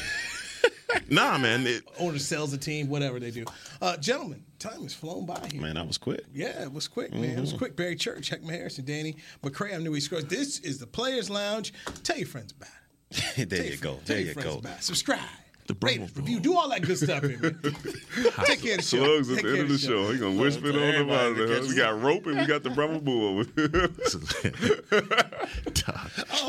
[1.09, 1.65] nah, man.
[1.65, 3.45] It, owner sells the team, whatever they do.
[3.81, 5.61] Uh, gentlemen, time has flown by here.
[5.61, 6.25] Man, that was quick.
[6.33, 7.23] Yeah, it was quick, man.
[7.23, 7.41] It Mm-hmm.
[7.41, 7.75] was quick.
[7.75, 9.73] Barry Church, Heckman Harrison, Danny McCray.
[9.73, 10.25] I'm Newy Scruggs.
[10.25, 11.73] This is the Players Lounge.
[12.03, 12.69] Tell your friends about
[13.11, 13.49] it.
[13.49, 13.89] there Tell you your- go.
[13.93, 14.57] Tell There your you friends go.
[14.59, 14.83] about it.
[14.83, 15.19] Subscribe.
[15.67, 16.39] The Rate us, review.
[16.39, 17.59] Do all that good stuff here, man.
[18.45, 19.03] Take care of the show.
[19.03, 20.11] Slugs at Take the end care of the show.
[20.11, 22.99] He gonna whisper it on the everybody We got rope and we got the Brahma
[23.01, 23.43] bull.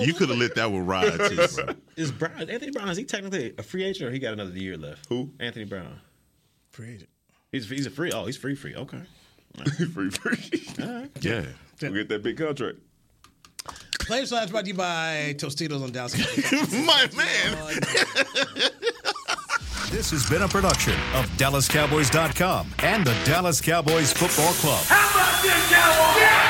[0.01, 1.37] you could have lit that with Rod too.
[1.65, 1.75] bro.
[1.97, 2.89] Is Brown Anthony Brown?
[2.89, 5.07] Is he technically a free agent or he got another year left?
[5.11, 5.31] Who?
[5.39, 6.01] Anthony Brown.
[6.71, 7.11] Free agent.
[7.53, 8.13] He's he's a free.
[8.13, 8.55] Oh, he's free.
[8.55, 8.75] Free.
[8.75, 9.03] Okay.
[9.93, 10.63] free, free.
[11.21, 11.45] Yeah.
[11.83, 12.79] We get that big contract.
[14.01, 16.15] Players Lounge brought to you by Tostitos on Dallas.
[16.87, 17.57] My man.
[19.91, 24.85] This has been a production of DallasCowboys.com and the Dallas Cowboys Football Club.
[24.87, 26.50] How about this, Cowboys?